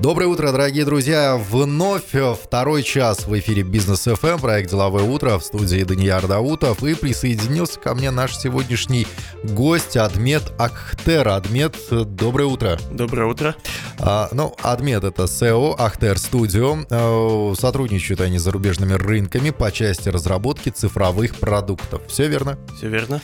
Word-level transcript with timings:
Доброе 0.00 0.26
утро, 0.26 0.52
дорогие 0.52 0.84
друзья! 0.84 1.36
Вновь 1.36 2.14
второй 2.40 2.84
час 2.84 3.26
в 3.26 3.36
эфире 3.36 3.64
Бизнес 3.64 4.06
FM, 4.06 4.40
проект 4.40 4.70
«Деловое 4.70 5.02
утро» 5.02 5.38
в 5.38 5.42
студии 5.42 5.82
Данияр 5.82 6.28
Даутов. 6.28 6.84
И 6.84 6.94
присоединился 6.94 7.80
ко 7.80 7.96
мне 7.96 8.12
наш 8.12 8.36
сегодняшний 8.36 9.08
гость 9.42 9.96
Адмет 9.96 10.52
Ахтер. 10.56 11.26
Адмет, 11.26 11.76
доброе 11.90 12.44
утро. 12.44 12.78
Доброе 12.92 13.26
утро. 13.26 13.56
А, 13.98 14.28
ну, 14.30 14.54
Адмет— 14.62 15.02
это 15.04 15.24
SEO 15.24 15.74
Ахтер 15.76 16.14
Studio. 16.14 16.86
А, 16.90 17.54
сотрудничают 17.56 18.20
они 18.20 18.38
с 18.38 18.42
зарубежными 18.42 18.92
рынками 18.92 19.50
по 19.50 19.72
части 19.72 20.08
разработки 20.10 20.68
цифровых 20.68 21.34
продуктов. 21.34 22.02
Все 22.06 22.28
верно? 22.28 22.56
Все 22.76 22.88
верно. 22.88 23.20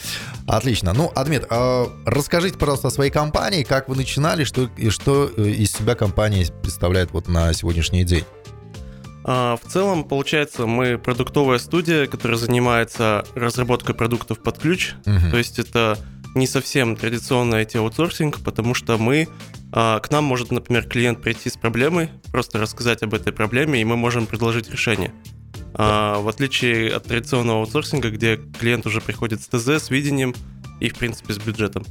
Отлично. 0.49 0.93
Ну, 0.93 1.13
Адмет, 1.15 1.47
а, 1.51 1.89
расскажите, 2.05 2.59
пожалуйста, 2.59 2.89
о 2.89 2.91
своей 2.91 3.13
компании, 3.13 3.63
как 3.63 3.89
вы 3.89 3.95
начинали, 3.95 4.43
что, 4.43 4.69
и 4.77 4.91
что 4.91 5.31
э, 5.37 5.43
из 5.51 5.73
себя 5.73 5.95
компания 5.95 6.47
представляет 6.65 7.13
вот 7.13 7.29
на 7.29 7.53
сегодняшний 7.53 8.05
день? 8.05 8.25
А, 9.23 9.57
в 9.57 9.71
целом, 9.71 10.03
получается, 10.03 10.67
мы 10.67 10.97
продуктовая 10.97 11.59
студия, 11.59 12.07
которая 12.07 12.39
занимается 12.39 13.25
разработкой 13.35 13.95
продуктов 13.95 14.43
под 14.43 14.59
ключ. 14.59 14.95
Угу. 15.05 15.31
То 15.31 15.37
есть 15.37 15.59
это 15.59 15.99
не 16.35 16.47
совсем 16.47 16.97
традиционный 16.97 17.63
IT-аутсорсинг, 17.63 18.41
потому 18.43 18.73
что 18.73 18.97
мы 18.97 19.29
а, 19.73 20.01
к 20.01 20.11
нам 20.11 20.25
может, 20.25 20.51
например, 20.53 20.85
клиент 20.85 21.21
прийти 21.21 21.51
с 21.51 21.57
проблемой, 21.57 22.09
просто 22.33 22.59
рассказать 22.59 23.03
об 23.03 23.13
этой 23.13 23.33
проблеме, 23.33 23.81
и 23.81 23.85
мы 23.85 23.97
можем 23.97 24.27
предложить 24.27 24.71
решение. 24.71 25.13
А, 25.75 26.19
в 26.21 26.29
отличие 26.29 26.91
от 26.91 27.05
традиционного 27.05 27.61
аутсорсинга, 27.61 28.11
где 28.11 28.41
клиент 28.59 28.87
уже 28.87 29.03
приходит 29.03 29.43
с 29.43 29.49
ТЗ, 29.49 29.85
с 29.85 29.91
видением 29.91 30.35
и, 30.81 30.89
в 30.89 30.97
принципе, 30.97 31.35
с 31.35 31.39
бюджетом. 31.39 31.85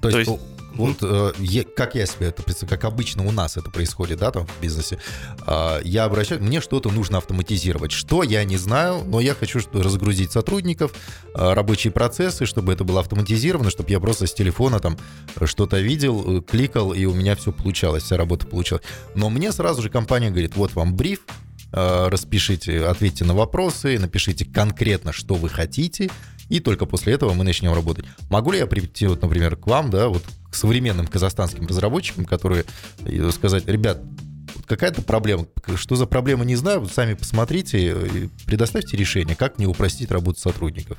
То, 0.00 0.10
То 0.10 0.18
есть, 0.18 0.30
есть 0.30 0.42
вот 0.78 0.98
э, 1.02 1.32
я, 1.40 1.64
как 1.64 1.96
я 1.96 2.06
себе 2.06 2.28
это 2.28 2.42
представляю, 2.42 2.80
как 2.80 2.92
обычно 2.92 3.26
у 3.26 3.32
нас 3.32 3.56
это 3.56 3.68
происходит, 3.68 4.20
да, 4.20 4.30
там 4.30 4.46
в 4.46 4.62
бизнесе, 4.62 4.98
э, 5.46 5.80
я 5.82 6.04
обращаюсь, 6.04 6.40
мне 6.40 6.60
что-то 6.60 6.90
нужно 6.90 7.18
автоматизировать. 7.18 7.90
Что, 7.90 8.22
я 8.22 8.44
не 8.44 8.56
знаю, 8.56 9.02
но 9.04 9.20
я 9.20 9.34
хочу 9.34 9.58
что 9.60 9.82
разгрузить 9.82 10.30
сотрудников, 10.30 10.92
э, 11.34 11.52
рабочие 11.52 11.92
процессы, 11.92 12.46
чтобы 12.46 12.72
это 12.72 12.84
было 12.84 13.00
автоматизировано, 13.00 13.70
чтобы 13.70 13.90
я 13.90 13.98
просто 13.98 14.28
с 14.28 14.34
телефона 14.34 14.78
там 14.78 14.96
что-то 15.44 15.80
видел, 15.80 16.38
э, 16.38 16.42
кликал, 16.42 16.92
и 16.92 17.04
у 17.06 17.12
меня 17.12 17.34
все 17.34 17.50
получалось, 17.50 18.04
вся 18.04 18.16
работа 18.16 18.46
получалась. 18.46 18.84
Но 19.16 19.30
мне 19.30 19.50
сразу 19.50 19.82
же 19.82 19.90
компания 19.90 20.30
говорит, 20.30 20.54
вот 20.54 20.74
вам 20.74 20.94
бриф, 20.94 21.20
э, 21.72 22.08
распишите, 22.08 22.84
ответьте 22.86 23.24
на 23.24 23.34
вопросы, 23.34 23.98
напишите 23.98 24.44
конкретно, 24.44 25.12
что 25.12 25.34
вы 25.34 25.48
хотите, 25.48 26.08
и 26.48 26.60
только 26.60 26.86
после 26.86 27.14
этого 27.14 27.34
мы 27.34 27.44
начнем 27.44 27.72
работать. 27.72 28.04
Могу 28.30 28.52
ли 28.52 28.58
я 28.58 28.66
прийти, 28.66 29.06
вот, 29.06 29.22
например, 29.22 29.56
к 29.56 29.66
вам, 29.66 29.90
да, 29.90 30.08
вот 30.08 30.24
к 30.50 30.54
современным 30.54 31.06
казахстанским 31.06 31.66
разработчикам, 31.66 32.24
которые 32.24 32.64
э, 33.04 33.30
сказать, 33.30 33.66
ребят, 33.66 34.02
какая-то 34.66 35.02
проблема, 35.02 35.46
что 35.76 35.96
за 35.96 36.06
проблема, 36.06 36.44
не 36.44 36.56
знаю, 36.56 36.86
сами 36.86 37.14
посмотрите, 37.14 38.30
предоставьте 38.46 38.96
решение, 38.96 39.36
как 39.36 39.58
мне 39.58 39.66
упростить 39.66 40.10
работу 40.10 40.40
сотрудников. 40.40 40.98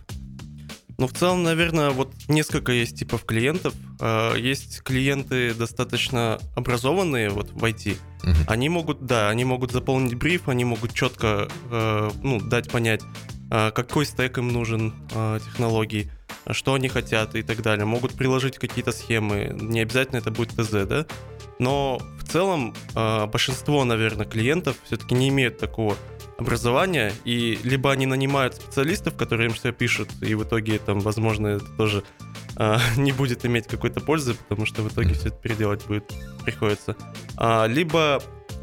Ну, 0.99 1.07
в 1.07 1.13
целом, 1.13 1.43
наверное, 1.43 1.91
вот 1.91 2.11
несколько 2.27 2.73
есть 2.73 2.99
типов 2.99 3.23
клиентов. 3.23 3.73
А, 4.01 4.35
есть 4.35 4.81
клиенты 4.81 5.53
достаточно 5.53 6.39
образованные 6.57 7.29
вот 7.29 7.51
в 7.51 7.63
IT. 7.63 7.95
Угу. 8.21 8.31
Они 8.47 8.67
могут, 8.67 9.05
да, 9.05 9.29
они 9.29 9.45
могут 9.45 9.71
заполнить 9.71 10.15
бриф, 10.15 10.49
они 10.49 10.65
могут 10.65 10.93
четко, 10.93 11.47
э, 11.71 12.09
ну, 12.21 12.41
дать 12.41 12.69
понять, 12.69 13.01
какой 13.49 14.05
стек 14.05 14.37
им 14.37 14.49
нужен 14.49 14.93
а, 15.13 15.39
технологий, 15.39 16.11
что 16.51 16.75
они 16.75 16.87
хотят 16.87 17.35
и 17.35 17.41
так 17.41 17.61
далее. 17.61 17.85
Могут 17.85 18.13
приложить 18.13 18.57
какие-то 18.57 18.91
схемы, 18.91 19.55
не 19.59 19.81
обязательно 19.81 20.17
это 20.17 20.31
будет 20.31 20.49
ТЗ, 20.49 20.87
да? 20.87 21.05
Но 21.57 21.99
в 22.19 22.27
целом 22.29 22.75
а, 22.95 23.27
большинство, 23.27 23.83
наверное, 23.85 24.25
клиентов 24.25 24.77
все-таки 24.83 25.15
не 25.15 25.29
имеют 25.29 25.57
такого 25.57 25.97
образования, 26.37 27.11
и 27.25 27.59
либо 27.63 27.91
они 27.91 28.05
нанимают 28.05 28.55
специалистов, 28.55 29.15
которые 29.17 29.49
им 29.49 29.55
все 29.55 29.73
пишут, 29.73 30.09
и 30.21 30.35
в 30.35 30.43
итоге 30.43 30.79
там, 30.79 30.99
возможно, 30.99 31.47
это 31.47 31.65
тоже 31.75 32.03
не 32.97 33.11
будет 33.11 33.45
иметь 33.45 33.67
какой-то 33.67 33.99
пользы, 33.99 34.35
потому 34.35 34.65
что 34.65 34.81
в 34.81 34.87
итоге 34.87 35.15
все 35.15 35.29
это 35.29 35.37
переделать 35.37 35.85
будет 35.85 36.05
приходится. 36.45 36.95
либо 37.67 38.17
а, 38.17 38.21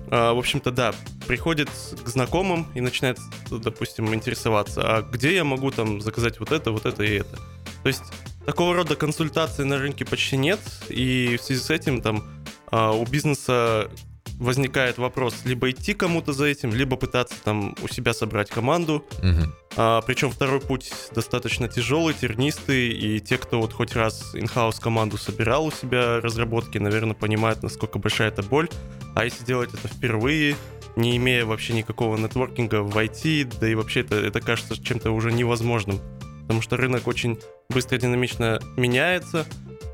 в 0.09 0.39
общем-то, 0.39 0.71
да, 0.71 0.95
приходит 1.27 1.69
к 1.69 2.09
знакомым 2.09 2.67
и 2.75 2.81
начинает, 2.81 3.19
допустим, 3.51 4.15
интересоваться, 4.15 4.83
а 4.83 5.03
где 5.03 5.35
я 5.35 5.45
могу 5.45 5.71
там 5.71 6.01
заказать 6.01 6.39
вот 6.41 6.53
это, 6.53 6.71
вот 6.71 6.87
это 6.87 7.03
и 7.03 7.15
это. 7.17 7.37
То 7.83 7.89
есть 7.89 8.05
такого 8.45 8.75
рода 8.75 8.97
консультаций 8.97 9.65
на 9.65 9.79
рынке 9.79 10.05
почти 10.05 10.37
нет, 10.37 10.61
и 10.89 11.37
в 11.37 11.43
связи 11.43 11.61
с 11.61 11.71
этим 11.71 12.01
там 12.01 12.25
а, 12.71 12.93
у 12.93 13.05
бизнеса 13.05 13.91
возникает 14.39 14.99
вопрос 14.99 15.35
либо 15.45 15.71
идти 15.71 15.95
кому-то 15.95 16.33
за 16.33 16.47
этим, 16.47 16.73
либо 16.73 16.97
пытаться 16.97 17.37
там 17.43 17.75
у 17.83 17.89
себя 17.89 18.13
собрать 18.13 18.51
команду. 18.51 19.05
Угу. 19.19 19.53
А, 19.77 20.01
причем 20.03 20.31
второй 20.31 20.61
путь 20.61 20.93
достаточно 21.15 21.69
тяжелый, 21.69 22.15
тернистый, 22.15 22.91
и 22.91 23.21
те, 23.21 23.39
кто 23.39 23.61
вот 23.61 23.73
хоть 23.73 23.95
раз 23.95 24.35
инхаус 24.35 24.79
команду 24.79 25.17
собирал 25.19 25.67
у 25.67 25.71
себя 25.71 26.21
разработки, 26.21 26.79
наверное, 26.79 27.15
понимают, 27.15 27.63
насколько 27.63 27.99
большая 27.99 28.29
это 28.29 28.43
боль. 28.43 28.69
А 29.15 29.25
если 29.25 29.45
делать 29.45 29.71
это 29.73 29.89
впервые, 29.89 30.57
не 30.97 31.17
имея 31.17 31.45
вообще 31.45 31.75
никакого 31.75 32.17
нетворкинга 32.17 32.83
в 32.83 32.97
IT, 32.97 33.59
да 33.61 33.69
и 33.69 33.75
вообще 33.75 34.01
это, 34.01 34.17
это 34.17 34.41
кажется 34.41 34.83
чем-то 34.83 35.11
уже 35.11 35.33
невозможным. 35.33 36.01
Потому 36.43 36.63
что 36.63 36.77
рынок 36.77 37.07
очень 37.07 37.39
быстро, 37.69 37.99
динамично 37.99 38.61
меняется, 38.77 39.47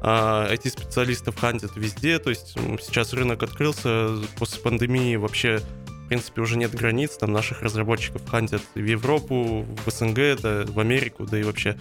а 0.04 0.48
эти 0.50 0.66
специалистов 0.66 1.38
хантят 1.38 1.76
везде, 1.76 2.18
то 2.18 2.30
есть 2.30 2.56
сейчас 2.80 3.12
рынок 3.12 3.44
открылся, 3.44 4.16
после 4.36 4.60
пандемии 4.60 5.14
вообще 5.14 5.60
в 5.86 6.08
принципе 6.08 6.40
уже 6.40 6.58
нет 6.58 6.74
границ, 6.74 7.16
там 7.16 7.32
наших 7.32 7.62
разработчиков 7.62 8.28
хантят 8.28 8.62
в 8.74 8.84
Европу, 8.84 9.64
в 9.86 9.90
СНГ, 9.90 10.40
да, 10.42 10.64
в 10.66 10.80
Америку, 10.80 11.24
да 11.24 11.38
и 11.38 11.44
вообще 11.44 11.78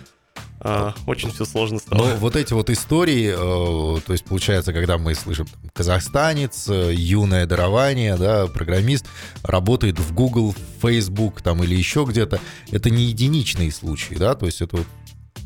а, 0.60 0.94
очень 1.08 1.32
все 1.32 1.46
сложно 1.46 1.80
стало. 1.80 2.10
Но 2.10 2.16
вот 2.18 2.36
эти 2.36 2.54
вот 2.54 2.70
истории, 2.70 3.34
э, 3.34 4.02
то 4.02 4.14
есть 4.14 4.24
получается, 4.26 4.72
когда 4.72 5.00
мы 5.00 5.16
слышим 5.16 5.48
там, 5.48 5.72
казахстанец, 5.74 6.70
э, 6.70 6.94
юное 6.94 7.48
дарование, 7.48 8.16
да, 8.16 8.46
программист, 8.46 9.08
работает 9.42 10.00
в 10.00 10.14
Google, 10.14 10.54
Facebook 10.80 11.42
там 11.42 11.64
или 11.64 11.74
еще 11.74 12.06
где-то, 12.08 12.40
это 12.70 12.92
не 12.92 13.06
единичные 13.06 13.72
случаи, 13.72 14.14
да, 14.14 14.36
то 14.36 14.46
есть 14.46 14.62
это 14.62 14.86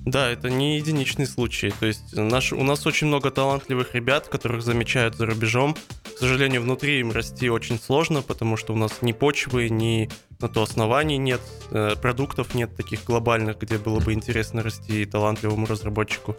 да, 0.06 0.30
это 0.30 0.52
не 0.52 0.78
единичный 0.78 1.26
случай. 1.26 1.74
То 1.80 1.88
есть 1.88 2.16
наш, 2.16 2.54
у 2.54 2.64
нас 2.64 2.86
очень 2.86 3.08
много 3.08 3.32
талантливых 3.32 3.96
ребят, 3.96 4.28
которых 4.28 4.62
замечают 4.62 5.16
за 5.16 5.26
рубежом. 5.26 5.76
К 6.04 6.20
сожалению, 6.20 6.62
внутри 6.62 7.00
им 7.00 7.12
расти 7.12 7.50
очень 7.50 7.80
сложно, 7.80 8.22
потому 8.22 8.56
что 8.56 8.74
у 8.74 8.78
нас 8.78 9.02
ни 9.02 9.14
почвы, 9.14 9.70
ни 9.70 10.10
на 10.40 10.48
то 10.48 10.62
оснований 10.62 11.18
нет, 11.18 11.42
э, 11.72 11.96
продуктов 12.00 12.54
нет 12.54 12.76
таких 12.76 13.04
глобальных, 13.04 13.58
где 13.60 13.80
было 13.80 14.00
бы 14.00 14.14
интересно 14.14 14.62
расти 14.62 15.06
талантливому 15.06 15.66
разработчику. 15.66 16.38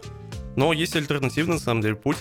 Но 0.55 0.71
есть 0.71 0.95
альтернативный, 0.95 1.55
на 1.55 1.59
самом 1.59 1.81
деле, 1.81 1.95
путь. 1.95 2.17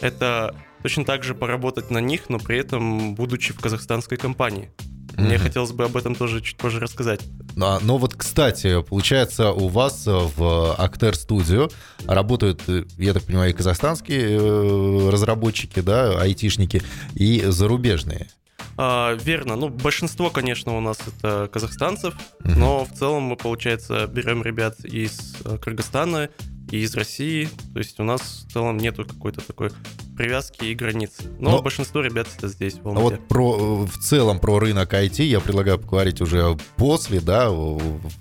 Это 0.00 0.54
точно 0.82 1.04
так 1.04 1.24
же 1.24 1.34
поработать 1.34 1.90
на 1.90 1.98
них, 1.98 2.28
но 2.28 2.38
при 2.38 2.58
этом 2.58 3.16
будучи 3.16 3.52
в 3.52 3.60
казахстанской 3.60 4.16
компании. 4.16 4.70
Мне 5.16 5.34
mm-hmm. 5.34 5.38
хотелось 5.38 5.72
бы 5.72 5.84
об 5.84 5.96
этом 5.96 6.14
тоже 6.14 6.40
чуть 6.40 6.56
позже 6.56 6.80
рассказать. 6.80 7.20
А, 7.60 7.78
но 7.80 7.98
вот, 7.98 8.14
кстати, 8.14 8.82
получается, 8.82 9.52
у 9.52 9.68
вас 9.68 10.06
в 10.06 10.76
Acter 10.78 11.12
Studio 11.12 11.72
работают, 12.06 12.62
я 12.98 13.12
так 13.12 13.24
понимаю, 13.24 13.50
и 13.50 13.52
казахстанские 13.52 14.38
э, 14.38 15.10
разработчики, 15.10 15.80
да, 15.80 16.20
айтишники, 16.20 16.82
и 17.14 17.42
зарубежные. 17.46 18.28
А, 18.76 19.14
верно. 19.14 19.56
Ну, 19.56 19.68
большинство, 19.68 20.30
конечно, 20.30 20.76
у 20.76 20.80
нас 20.80 20.98
это 21.06 21.48
казахстанцев, 21.52 22.14
uh-huh. 22.14 22.56
но 22.56 22.84
в 22.84 22.92
целом 22.92 23.22
мы, 23.22 23.36
получается, 23.36 24.06
берем 24.06 24.42
ребят 24.42 24.80
из 24.84 25.36
э, 25.44 25.58
Кыргызстана, 25.58 26.28
и 26.70 26.78
из 26.78 26.94
России. 26.94 27.48
То 27.72 27.78
есть 27.78 28.00
у 28.00 28.04
нас 28.04 28.44
в 28.46 28.52
целом 28.52 28.76
нету 28.76 29.04
какой-то 29.04 29.40
такой 29.40 29.70
привязки 30.16 30.64
и 30.64 30.74
границ. 30.74 31.12
Но, 31.38 31.52
Но 31.52 31.62
большинство 31.62 32.00
ребят 32.00 32.28
это 32.36 32.48
здесь, 32.48 32.74
в 32.74 32.88
А 32.88 32.92
вот 32.92 33.26
про, 33.28 33.84
в 33.84 33.98
целом 33.98 34.38
про 34.38 34.58
рынок 34.58 34.92
IT 34.92 35.22
я 35.24 35.40
предлагаю 35.40 35.78
поговорить 35.78 36.20
уже 36.20 36.56
после, 36.76 37.20
да, 37.20 37.50
в, 37.50 37.80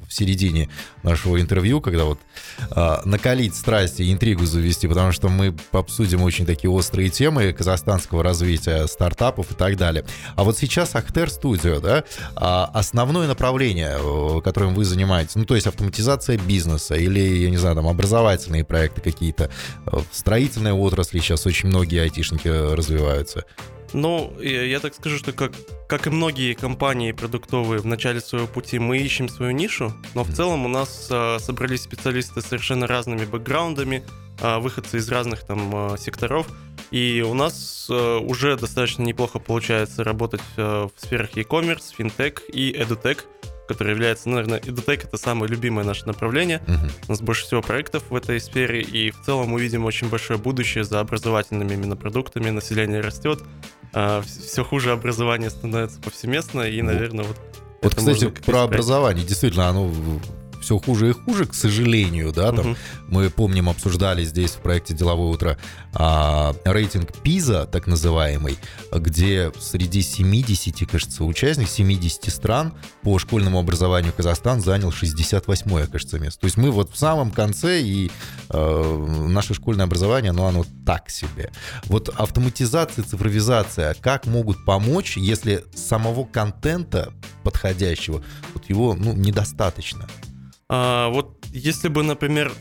середине 0.10 0.70
нашего 1.04 1.42
интервью, 1.42 1.82
когда 1.82 2.06
вот 2.06 2.20
а, 2.72 3.02
накалить 3.06 3.56
страсти 3.56 4.04
и 4.04 4.14
интригу 4.14 4.46
завести, 4.46 4.88
потому 4.88 5.12
что 5.12 5.30
мы 5.30 5.56
обсудим 5.72 6.22
очень 6.24 6.46
такие 6.46 6.70
острые 6.70 7.10
темы 7.10 7.52
казахстанского 7.54 8.24
развития 8.24 8.88
стартапов 8.88 9.52
и 9.52 9.56
так 9.56 9.78
далее. 9.78 10.06
А 10.36 10.44
вот 10.44 10.58
сейчас 10.58 10.96
Ахтер 10.96 11.28
Studio, 11.28 11.80
да, 11.80 12.04
а, 12.36 12.70
основное 12.74 13.28
направление, 13.28 14.42
которым 14.42 14.76
вы 14.76 14.86
занимаетесь, 14.86 15.36
ну, 15.36 15.46
то 15.46 15.56
есть 15.56 15.68
автоматизация 15.68 16.38
бизнеса 16.38 16.96
или, 16.96 17.20
я 17.20 17.50
не 17.50 17.58
знаю, 17.58 17.76
там, 17.76 17.88
образовательные 17.88 18.64
проекты 18.64 19.02
какие-то, 19.02 19.50
в 19.86 20.06
строительной 20.12 20.72
отрасли 20.72 21.20
сейчас 21.20 21.46
очень 21.46 21.70
многие 21.84 22.04
айтишники 22.04 22.48
развиваются. 22.48 23.44
Ну, 23.92 24.34
я 24.42 24.80
так 24.80 24.96
скажу, 24.96 25.18
что 25.18 25.34
как, 25.34 25.52
как 25.88 26.08
и 26.08 26.10
многие 26.10 26.54
компании 26.54 27.12
продуктовые 27.12 27.80
в 27.82 27.86
начале 27.86 28.22
своего 28.22 28.48
пути, 28.48 28.80
мы 28.80 28.98
ищем 28.98 29.28
свою 29.28 29.52
нишу, 29.52 29.94
но 30.16 30.24
в 30.24 30.34
целом 30.34 30.66
у 30.66 30.70
нас 30.70 31.10
а, 31.12 31.38
собрались 31.40 31.84
специалисты 31.84 32.42
с 32.42 32.46
совершенно 32.46 32.88
разными 32.88 33.26
бэкграундами, 33.26 34.02
а, 34.42 34.60
выходцы 34.60 34.98
из 34.98 35.10
разных 35.10 35.44
там 35.44 35.98
секторов. 35.98 36.48
И 36.90 37.24
у 37.28 37.34
нас 37.34 37.90
уже 37.90 38.56
достаточно 38.56 39.04
неплохо 39.04 39.40
получается 39.40 40.04
работать 40.04 40.42
в 40.56 40.92
сферах 40.96 41.36
e-commerce, 41.36 41.94
финтех 41.96 42.44
и 42.54 42.72
edutech 42.72 43.22
который 43.68 43.92
является, 43.92 44.30
ну, 44.30 44.36
наверное, 44.36 44.60
EduTech— 44.60 45.04
это 45.08 45.18
самое 45.18 45.50
любимое 45.52 45.86
наше 45.86 46.06
направление. 46.06 46.62
Uh-huh. 46.68 46.92
У 47.08 47.12
нас 47.12 47.22
больше 47.22 47.46
всего 47.46 47.62
проектов 47.62 48.04
в 48.10 48.16
этой 48.16 48.40
сфере, 48.40 48.82
и 48.82 49.12
в 49.12 49.22
целом 49.26 49.50
мы 49.50 49.62
видим 49.62 49.86
очень 49.86 50.10
большое 50.10 50.40
будущее 50.40 50.84
за 50.84 51.00
образовательными 51.00 51.74
именно 51.74 51.96
продуктами. 51.96 52.50
Население 52.50 53.02
растет, 53.02 53.42
а, 53.94 54.22
все 54.22 54.64
хуже 54.64 54.92
образование 54.92 55.50
становится 55.50 56.00
повсеместно, 56.02 56.62
и, 56.62 56.82
наверное, 56.82 57.26
вот 57.26 57.38
вот, 57.82 57.96
кстати, 57.96 58.30
про 58.46 58.64
образование. 58.64 59.26
Действительно, 59.26 59.68
оно 59.68 59.92
все 60.64 60.80
хуже 60.80 61.10
и 61.10 61.14
хуже, 61.14 61.46
к 61.46 61.54
сожалению, 61.54 62.32
да, 62.32 62.52
там 62.52 62.72
угу. 62.72 62.78
мы 63.10 63.30
помним, 63.30 63.70
обсуждали 63.70 64.24
здесь 64.24 64.52
в 64.52 64.60
проекте 64.60 64.94
«Деловое 64.94 65.32
утро» 65.32 65.58
а, 65.94 66.56
рейтинг 66.64 67.12
ПИЗа, 67.22 67.68
так 67.72 67.86
называемый, 67.86 68.58
где 68.92 69.52
среди 69.60 70.02
70, 70.02 70.90
кажется, 70.90 71.24
участников, 71.24 71.72
70 71.72 72.34
стран 72.34 72.74
по 73.02 73.20
школьному 73.20 73.60
образованию 73.60 74.14
Казахстан 74.16 74.62
занял 74.62 74.92
68 74.92 75.88
кажется, 75.88 76.20
место. 76.20 76.42
То 76.42 76.46
есть 76.46 76.58
мы 76.58 76.72
вот 76.72 76.92
в 76.92 76.98
самом 76.98 77.32
конце, 77.32 77.82
и 77.82 78.10
э, 78.50 79.08
наше 79.30 79.54
школьное 79.54 79.86
образование, 79.86 80.32
ну, 80.32 80.46
оно 80.46 80.66
так 80.86 81.10
себе. 81.10 81.52
Вот 81.86 82.10
автоматизация, 82.10 83.04
цифровизация, 83.04 83.96
как 83.96 84.26
могут 84.26 84.64
помочь, 84.66 85.18
если 85.18 85.66
самого 85.76 86.26
контента 86.26 87.14
подходящего, 87.44 88.24
вот 88.54 88.70
его, 88.70 88.96
ну, 88.96 89.14
недостаточно? 89.14 90.08
А, 90.76 91.10
вот 91.10 91.38
если 91.52 91.88
бы, 91.88 92.02
например, 92.02 92.52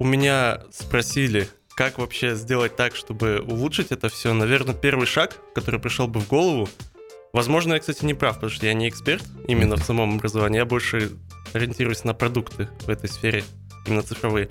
у 0.00 0.04
меня 0.04 0.62
спросили, 0.72 1.48
как 1.76 1.98
вообще 1.98 2.34
сделать 2.34 2.74
так, 2.74 2.96
чтобы 2.96 3.44
улучшить 3.46 3.92
это 3.92 4.08
все, 4.08 4.32
наверное, 4.32 4.74
первый 4.74 5.06
шаг, 5.06 5.36
который 5.54 5.78
пришел 5.78 6.08
бы 6.08 6.18
в 6.18 6.26
голову, 6.26 6.68
возможно, 7.32 7.74
я, 7.74 7.78
кстати, 7.78 8.04
не 8.04 8.14
прав, 8.14 8.34
потому 8.34 8.50
что 8.50 8.66
я 8.66 8.74
не 8.74 8.88
эксперт 8.88 9.22
именно 9.46 9.76
в 9.76 9.84
самом 9.84 10.16
образовании, 10.16 10.58
я 10.58 10.64
больше 10.64 11.12
ориентируюсь 11.52 12.02
на 12.02 12.12
продукты 12.12 12.68
в 12.80 12.88
этой 12.88 13.08
сфере, 13.08 13.44
именно 13.86 14.02
цифровые. 14.02 14.48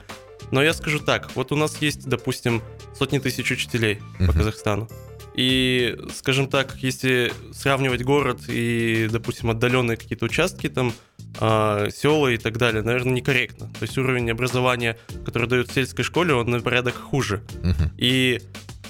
Но 0.52 0.64
я 0.64 0.74
скажу 0.74 1.00
так, 1.00 1.30
вот 1.36 1.52
у 1.52 1.58
нас 1.58 1.82
есть, 1.82 2.08
допустим, 2.08 2.62
сотни 2.98 3.20
тысяч 3.20 3.52
учителей 3.52 4.00
по 4.26 4.32
Казахстану. 4.32 4.88
И, 5.36 5.98
скажем 6.16 6.48
так, 6.48 6.78
если 6.78 7.34
сравнивать 7.52 8.02
город 8.02 8.48
и, 8.48 9.10
допустим, 9.12 9.50
отдаленные 9.50 9.98
какие-то 9.98 10.24
участки, 10.24 10.70
там, 10.70 10.94
э, 11.40 11.90
села 11.94 12.28
и 12.28 12.38
так 12.38 12.58
далее, 12.58 12.84
наверное, 12.84 13.14
некорректно. 13.14 13.68
То 13.68 13.84
есть 13.84 13.98
уровень 13.98 14.32
образования, 14.32 14.98
который 15.26 15.48
дают 15.48 15.70
в 15.70 15.74
сельской 15.74 16.04
школе, 16.04 16.34
он 16.34 16.50
на 16.50 16.60
порядок 16.62 16.96
хуже. 16.96 17.42
Uh-huh. 17.62 17.90
И 17.98 18.42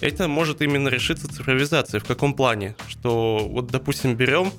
это 0.02 0.28
может 0.28 0.62
именно 0.62 0.88
решиться 0.88 1.28
цифровизацией. 1.28 2.02
В 2.02 2.06
каком 2.06 2.34
плане? 2.34 2.76
Что 2.88 3.48
вот, 3.50 3.68
допустим, 3.68 4.16
берем 4.16 4.52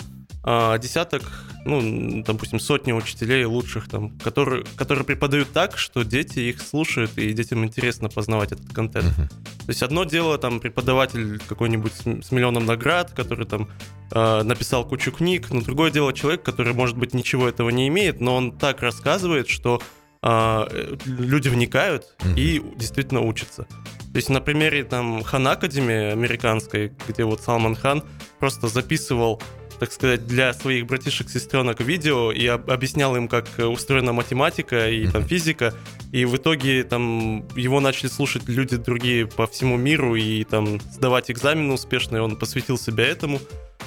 а, 0.43 0.79
десяток, 0.79 1.23
ну, 1.65 2.23
допустим, 2.23 2.59
сотни 2.59 2.93
учителей 2.93 3.45
лучших, 3.45 3.89
там, 3.89 4.19
которые, 4.19 4.65
которые 4.77 5.05
преподают 5.05 5.53
так, 5.53 5.77
что 5.77 6.03
дети 6.03 6.41
их 6.41 6.61
слушают, 6.61 7.17
и 7.19 7.33
детям 7.33 7.65
интересно 7.65 8.09
познавать 8.09 8.53
этот 8.53 8.73
контент. 8.73 9.07
Uh-huh. 9.07 9.29
То 9.29 9.69
есть 9.69 9.83
одно 9.83 10.05
дело, 10.05 10.39
там, 10.39 10.61
преподаватель 10.61 11.39
какой-нибудь 11.47 11.93
с 11.93 12.33
миллионом 12.33 12.67
наград, 12.67 13.13
который 13.13 13.47
там 13.47 13.69
э, 14.11 14.43
написал 14.43 14.87
кучу 14.87 15.13
книг, 15.13 15.51
но 15.51 15.61
другое 15.61 15.91
дело 15.91 16.13
человек, 16.13 16.43
который, 16.43 16.73
может 16.73 16.97
быть, 16.97 17.15
ничего 17.15 17.49
этого 17.49 17.71
не 17.71 17.89
имеет, 17.89 18.21
но 18.21 18.37
он 18.37 18.57
так 18.57 18.81
рассказывает, 18.81 19.49
что 19.49 19.83
э, 20.23 20.97
люди 21.05 21.49
вникают 21.49 22.17
uh-huh. 22.21 22.39
и 22.39 22.63
действительно 22.77 23.21
учатся. 23.21 23.67
То 24.13 24.17
есть 24.17 24.29
на 24.29 24.41
примере 24.41 24.83
там 24.83 25.23
Хан 25.23 25.47
Академии 25.47 26.11
американской, 26.11 26.93
где 27.07 27.25
вот 27.25 27.43
Салман 27.43 27.77
Хан 27.77 28.03
просто 28.41 28.67
записывал 28.67 29.41
так 29.81 29.93
сказать, 29.93 30.27
для 30.27 30.53
своих 30.53 30.87
братишек-сестренок 30.87 31.81
видео 31.81 32.31
и 32.33 32.47
об, 32.47 32.71
объяснял 32.71 33.17
им, 33.17 33.29
как 33.29 33.47
устроена 33.59 34.13
математика 34.13 34.91
и 34.91 35.09
там 35.09 35.25
физика. 35.25 35.75
И 36.13 36.27
в 36.27 36.37
итоге 36.37 36.85
там 36.85 37.49
его 37.57 37.81
начали 37.81 38.09
слушать 38.09 38.47
люди 38.47 38.77
другие 38.77 39.27
по 39.27 39.47
всему 39.47 39.79
миру 39.79 40.17
и 40.17 40.45
там 40.45 40.79
сдавать 40.93 41.31
экзамены 41.31 41.73
успешно, 41.73 42.19
и 42.19 42.21
он 42.21 42.37
посвятил 42.37 42.77
себя 42.77 43.07
этому. 43.07 43.41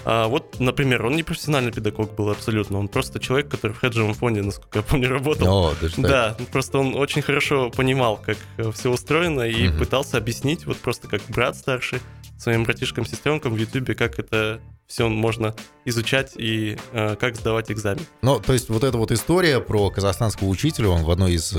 А 0.03 0.27
вот, 0.27 0.59
например, 0.59 1.05
он 1.05 1.15
не 1.15 1.21
профессиональный 1.21 1.71
педагог 1.71 2.15
был 2.15 2.31
абсолютно, 2.31 2.79
он 2.79 2.87
просто 2.87 3.19
человек, 3.19 3.49
который 3.49 3.73
в 3.73 3.79
хеджевом 3.79 4.15
фонде, 4.15 4.41
насколько 4.41 4.79
я 4.79 4.83
помню, 4.83 5.09
работал. 5.09 5.47
О, 5.47 5.75
даже 5.79 5.95
да, 5.97 6.35
просто 6.51 6.79
он 6.79 6.95
очень 6.95 7.21
хорошо 7.21 7.69
понимал, 7.69 8.17
как 8.17 8.37
все 8.73 8.89
устроено 8.89 9.41
и 9.41 9.69
угу. 9.69 9.77
пытался 9.77 10.17
объяснить, 10.17 10.65
вот 10.65 10.77
просто 10.77 11.07
как 11.07 11.21
брат 11.29 11.55
старший, 11.55 11.99
своим 12.39 12.63
братишкам-сестренкам 12.63 13.53
в 13.53 13.57
Ютубе, 13.57 13.93
как 13.93 14.17
это 14.17 14.59
все 14.93 15.09
можно 15.09 15.55
изучать 15.85 16.33
и 16.35 16.77
э, 16.91 17.15
как 17.15 17.35
сдавать 17.35 17.71
экзамен. 17.71 18.05
Ну, 18.21 18.39
то 18.39 18.53
есть 18.53 18.69
вот 18.69 18.83
эта 18.83 18.95
вот 18.99 19.11
история 19.11 19.59
про 19.59 19.89
казахстанского 19.89 20.49
учителя, 20.49 20.89
он 20.89 21.03
в 21.03 21.09
одной 21.09 21.33
из 21.33 21.51
э, 21.51 21.57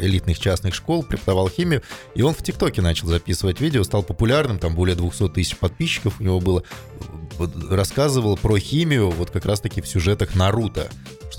элитных 0.00 0.38
частных 0.38 0.72
школ 0.72 1.02
преподавал 1.02 1.48
химию, 1.48 1.82
и 2.14 2.22
он 2.22 2.32
в 2.32 2.42
ТикТоке 2.44 2.82
начал 2.82 3.08
записывать 3.08 3.60
видео, 3.60 3.82
стал 3.82 4.04
популярным, 4.04 4.60
там 4.60 4.76
более 4.76 4.94
200 4.94 5.30
тысяч 5.30 5.56
подписчиков 5.56 6.20
у 6.20 6.22
него 6.22 6.38
было, 6.38 6.62
рассказывал 7.68 8.36
про 8.36 8.56
химию 8.56 9.10
вот 9.10 9.32
как 9.32 9.46
раз-таки 9.46 9.80
в 9.80 9.88
сюжетах 9.88 10.36
Наруто 10.36 10.88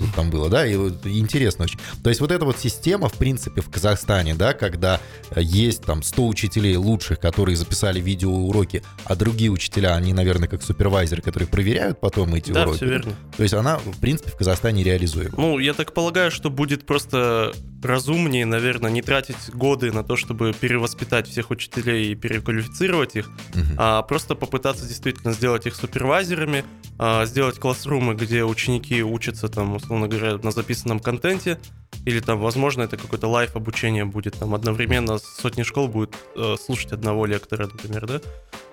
что 0.04 0.14
там 0.14 0.30
было, 0.30 0.48
да, 0.48 0.66
и, 0.66 0.74
и 0.74 1.18
интересно 1.18 1.64
очень. 1.64 1.78
То 2.02 2.10
есть 2.10 2.20
вот 2.20 2.30
эта 2.30 2.44
вот 2.44 2.58
система, 2.58 3.08
в 3.08 3.14
принципе, 3.14 3.60
в 3.60 3.70
Казахстане, 3.70 4.34
да, 4.34 4.52
когда 4.52 5.00
э, 5.30 5.40
есть 5.42 5.82
там 5.82 6.02
100 6.02 6.26
учителей 6.26 6.76
лучших, 6.76 7.20
которые 7.20 7.56
записали 7.56 8.00
видеоуроки, 8.00 8.82
а 9.04 9.16
другие 9.16 9.50
учителя, 9.50 9.94
они, 9.94 10.12
наверное, 10.12 10.48
как 10.48 10.62
супервайзеры, 10.62 11.22
которые 11.22 11.48
проверяют 11.48 12.00
потом 12.00 12.34
эти 12.34 12.52
да, 12.52 12.62
уроки. 12.62 12.80
Да, 12.80 12.86
все 12.86 12.86
верно. 12.86 13.12
То 13.36 13.42
есть 13.42 13.54
она, 13.54 13.78
в 13.78 13.98
принципе, 13.98 14.30
в 14.30 14.36
Казахстане 14.36 14.82
реализуема. 14.82 15.34
Ну, 15.36 15.58
я 15.58 15.74
так 15.74 15.92
полагаю, 15.92 16.30
что 16.30 16.50
будет 16.50 16.86
просто 16.86 17.52
разумнее, 17.82 18.44
наверное, 18.44 18.90
не 18.90 19.02
тратить 19.02 19.50
годы 19.52 19.92
на 19.92 20.02
то, 20.02 20.16
чтобы 20.16 20.52
перевоспитать 20.52 21.28
всех 21.28 21.50
учителей 21.50 22.12
и 22.12 22.14
переквалифицировать 22.14 23.16
их, 23.16 23.28
угу. 23.28 23.62
а 23.76 24.02
просто 24.02 24.34
попытаться 24.34 24.86
действительно 24.86 25.32
сделать 25.32 25.66
их 25.66 25.76
супервайзерами, 25.76 26.64
а, 26.98 27.24
сделать 27.26 27.58
классрумы, 27.58 28.14
где 28.14 28.44
ученики 28.44 29.02
учатся 29.02 29.48
там, 29.48 29.78
условно 29.88 30.06
говоря, 30.06 30.36
на 30.42 30.50
записанном 30.50 31.00
контенте, 31.00 31.58
или 32.04 32.20
там, 32.20 32.38
возможно, 32.38 32.82
это 32.82 32.98
какое-то 32.98 33.26
лайф 33.26 33.56
обучение 33.56 34.04
будет, 34.04 34.38
там 34.38 34.54
одновременно 34.54 35.18
сотни 35.18 35.62
школ 35.62 35.88
будет 35.88 36.14
э, 36.36 36.56
слушать 36.62 36.92
одного 36.92 37.24
лектора, 37.24 37.66
например, 37.66 38.06
да, 38.06 38.20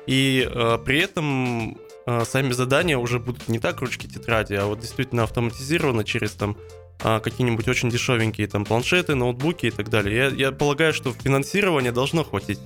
и 0.08 0.46
э, 0.46 0.78
при 0.84 1.00
этом 1.00 1.78
э, 2.06 2.26
сами 2.26 2.52
задания 2.52 2.98
уже 2.98 3.20
будут 3.20 3.48
не 3.48 3.60
так 3.60 3.80
ручки 3.80 4.08
тетради, 4.08 4.56
а 4.56 4.66
вот 4.66 4.82
действительно 4.82 5.24
автоматизировано 5.24 6.04
через 6.04 6.32
там 6.32 6.58
а, 7.02 7.20
какие-нибудь 7.20 7.68
очень 7.68 7.90
дешевенькие 7.90 8.48
там 8.48 8.66
планшеты, 8.66 9.16
ноутбуки 9.16 9.68
и 9.68 9.72
так 9.72 9.90
далее. 9.90 10.16
Я, 10.16 10.28
я 10.48 10.52
полагаю, 10.52 10.94
что 10.94 11.14
финансирование 11.14 11.92
должно 11.92 12.24
хватить. 12.24 12.60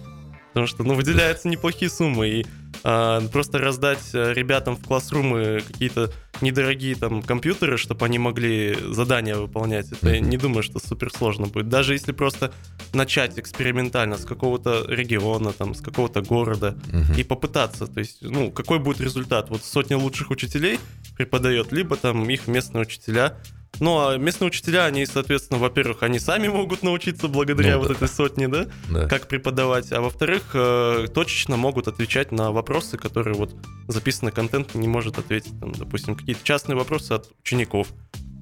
Потому 0.50 0.68
что, 0.68 0.84
ну, 0.84 0.94
выделяются 0.94 1.48
неплохие 1.48 1.89
суммы, 1.89 2.29
и 2.29 2.46
просто 2.82 3.58
раздать 3.58 4.14
э, 4.14 4.34
ребятам 4.34 4.76
в 4.76 4.86
классрумы 4.86 5.62
какие-то 5.66 6.12
недорогие 6.42 6.96
там 6.96 7.22
компьютеры, 7.22 7.78
чтобы 7.78 8.06
они 8.06 8.20
могли 8.20 8.78
задания 8.92 9.36
выполнять, 9.36 9.92
это 9.92 10.10
я 10.10 10.20
не 10.20 10.38
думаю, 10.38 10.64
что 10.64 10.80
супер 10.80 11.12
сложно 11.12 11.48
будет. 11.48 11.70
Даже 11.70 11.94
если 11.94 12.12
просто 12.12 12.54
начать 12.94 13.38
экспериментально 13.38 14.18
с 14.18 14.26
какого-то 14.26 14.86
региона, 14.88 15.52
там, 15.52 15.76
с 15.76 15.82
какого-то 15.82 16.22
города 16.22 16.78
и 17.18 17.24
попытаться, 17.24 17.88
то 17.88 18.00
есть, 18.00 18.22
ну, 18.22 18.52
какой 18.52 18.80
будет 18.80 19.02
результат? 19.02 19.50
Вот 19.50 19.64
сотня 19.64 19.98
лучших 19.98 20.32
учителей 20.32 20.80
преподает, 21.18 21.72
либо 21.72 21.98
там 21.98 22.30
их 22.30 22.48
местные 22.48 22.84
учителя 22.84 23.36
ну, 23.80 24.08
а 24.08 24.18
местные 24.18 24.48
учителя, 24.48 24.86
они, 24.86 25.06
соответственно, 25.06 25.60
во-первых, 25.60 26.04
они 26.04 26.20
сами 26.20 26.48
могут 26.48 26.84
научиться 26.84 27.28
благодаря 27.28 27.76
ну, 27.76 27.80
вот 27.80 27.88
да. 27.90 27.94
этой 27.94 28.08
сотне, 28.08 28.48
да, 28.48 28.68
да, 28.90 29.08
как 29.08 29.28
преподавать, 29.28 29.92
а 29.92 30.02
во-вторых, 30.02 30.52
э, 30.54 31.08
точечно 31.14 31.58
могут 31.58 31.88
отвечать 31.88 32.32
на 32.32 32.52
вопросы, 32.52 32.98
которые 32.98 33.36
вот 33.36 33.56
записанный 33.88 34.32
контент 34.32 34.76
не 34.76 34.88
может 34.88 35.18
ответить, 35.18 35.58
там, 35.60 35.72
допустим, 35.72 36.16
какие-то 36.16 36.44
частные 36.44 36.76
вопросы 36.76 37.14
от 37.14 37.32
учеников. 37.42 37.88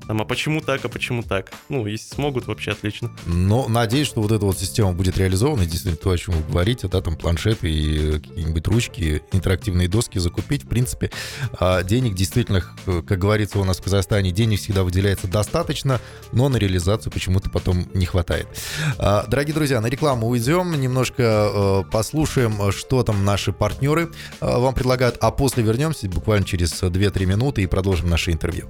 Там, 0.05 0.21
а 0.21 0.25
почему 0.25 0.61
так, 0.61 0.85
а 0.85 0.89
почему 0.89 1.23
так? 1.23 1.51
Ну, 1.69 1.85
если 1.85 2.13
смогут, 2.13 2.47
вообще 2.47 2.71
отлично. 2.71 3.11
Но 3.25 3.67
надеюсь, 3.67 4.07
что 4.07 4.21
вот 4.21 4.31
эта 4.31 4.45
вот 4.45 4.57
система 4.57 4.93
будет 4.93 5.17
реализована, 5.17 5.65
действительно 5.65 5.97
то, 5.97 6.11
о 6.11 6.17
чем 6.17 6.35
вы 6.35 6.43
говорите, 6.49 6.87
да, 6.87 7.01
там 7.01 7.17
планшеты 7.17 7.69
и 7.69 8.11
какие-нибудь 8.19 8.67
ручки, 8.67 9.21
интерактивные 9.31 9.87
доски 9.87 10.17
закупить, 10.19 10.63
в 10.63 10.67
принципе, 10.67 11.11
а, 11.59 11.83
денег 11.83 12.15
действительно, 12.15 12.63
как 12.85 13.19
говорится 13.19 13.59
у 13.59 13.65
нас 13.65 13.79
в 13.79 13.83
Казахстане, 13.83 14.31
денег 14.31 14.59
всегда 14.59 14.83
выделяется 14.83 15.27
достаточно, 15.27 15.99
но 16.31 16.47
на 16.47 16.57
реализацию 16.57 17.11
почему-то 17.11 17.49
потом 17.49 17.87
не 17.93 18.05
хватает. 18.05 18.47
А, 18.97 19.25
дорогие 19.27 19.53
друзья, 19.53 19.81
на 19.81 19.87
рекламу 19.87 20.27
уйдем, 20.27 20.79
немножко 20.79 21.23
э, 21.23 21.83
послушаем, 21.91 22.71
что 22.71 23.03
там 23.03 23.25
наши 23.25 23.51
партнеры 23.51 24.09
э, 24.39 24.45
вам 24.45 24.73
предлагают, 24.73 25.17
а 25.19 25.31
после 25.31 25.63
вернемся 25.63 26.07
буквально 26.07 26.45
через 26.45 26.81
2-3 26.81 27.25
минуты 27.25 27.63
и 27.63 27.67
продолжим 27.67 28.09
наше 28.09 28.31
интервью. 28.31 28.69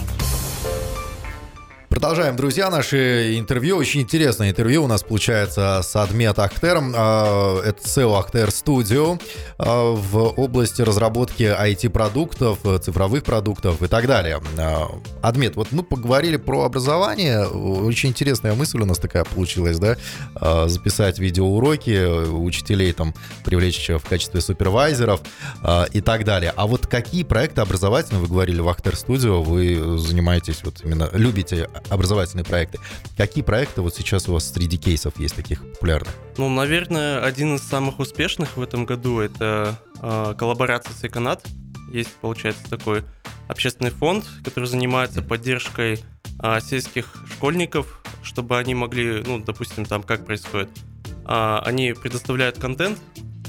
Продолжаем, 1.91 2.37
друзья, 2.37 2.69
наше 2.69 3.37
интервью. 3.37 3.75
Очень 3.75 3.99
интересное 3.99 4.49
интервью 4.49 4.85
у 4.85 4.87
нас 4.87 5.03
получается 5.03 5.81
с 5.83 5.93
Адмет 5.97 6.39
Ахтером. 6.39 6.93
А, 6.95 7.61
это 7.65 7.83
SEO 7.83 8.17
Ахтер 8.17 8.47
Studio 8.47 9.21
а, 9.57 9.91
в 9.93 10.15
области 10.39 10.81
разработки 10.81 11.43
IT-продуктов, 11.43 12.59
цифровых 12.81 13.25
продуктов 13.25 13.83
и 13.83 13.87
так 13.87 14.07
далее. 14.07 14.41
А, 14.57 14.87
Адмет, 15.21 15.57
вот 15.57 15.73
мы 15.73 15.83
поговорили 15.83 16.37
про 16.37 16.63
образование. 16.63 17.45
Очень 17.45 18.11
интересная 18.11 18.53
мысль 18.53 18.79
у 18.79 18.85
нас 18.85 18.97
такая 18.97 19.25
получилась, 19.25 19.77
да? 19.77 19.97
Записать 20.69 21.19
видеоуроки, 21.19 22.29
учителей 22.29 22.93
там 22.93 23.13
привлечь 23.43 23.89
в 23.89 24.07
качестве 24.07 24.39
супервайзеров 24.39 25.19
и 25.91 25.99
так 25.99 26.23
далее. 26.23 26.53
А 26.55 26.67
вот 26.67 26.87
какие 26.87 27.23
проекты 27.23 27.59
образовательные, 27.59 28.21
вы 28.21 28.29
говорили, 28.29 28.61
в 28.61 28.69
Ахтер 28.69 28.93
Studio 28.93 29.43
вы 29.43 29.97
занимаетесь, 29.99 30.61
вот 30.63 30.79
именно 30.85 31.09
любите 31.11 31.67
образовательные 31.89 32.45
проекты. 32.45 32.79
Какие 33.17 33.43
проекты 33.43 33.81
вот 33.81 33.95
сейчас 33.95 34.27
у 34.29 34.33
вас 34.33 34.51
среди 34.51 34.77
кейсов 34.77 35.19
есть 35.19 35.35
таких 35.35 35.61
популярных? 35.73 36.13
Ну, 36.37 36.49
наверное, 36.49 37.23
один 37.23 37.55
из 37.55 37.61
самых 37.61 37.99
успешных 37.99 38.57
в 38.57 38.61
этом 38.61 38.85
году 38.85 39.19
это 39.19 39.77
э, 40.01 40.35
коллаборация 40.37 40.93
с 40.93 41.03
Эконат. 41.03 41.45
Есть, 41.91 42.11
получается, 42.21 42.69
такой 42.69 43.03
общественный 43.47 43.91
фонд, 43.91 44.25
который 44.43 44.65
занимается 44.65 45.21
поддержкой 45.21 45.99
э, 46.41 46.59
сельских 46.61 47.13
школьников, 47.29 48.01
чтобы 48.23 48.57
они 48.57 48.73
могли, 48.73 49.21
ну, 49.25 49.39
допустим, 49.39 49.85
там 49.85 50.03
как 50.03 50.25
происходит. 50.25 50.69
Э, 51.25 51.59
они 51.65 51.93
предоставляют 51.93 52.57
контент 52.57 52.97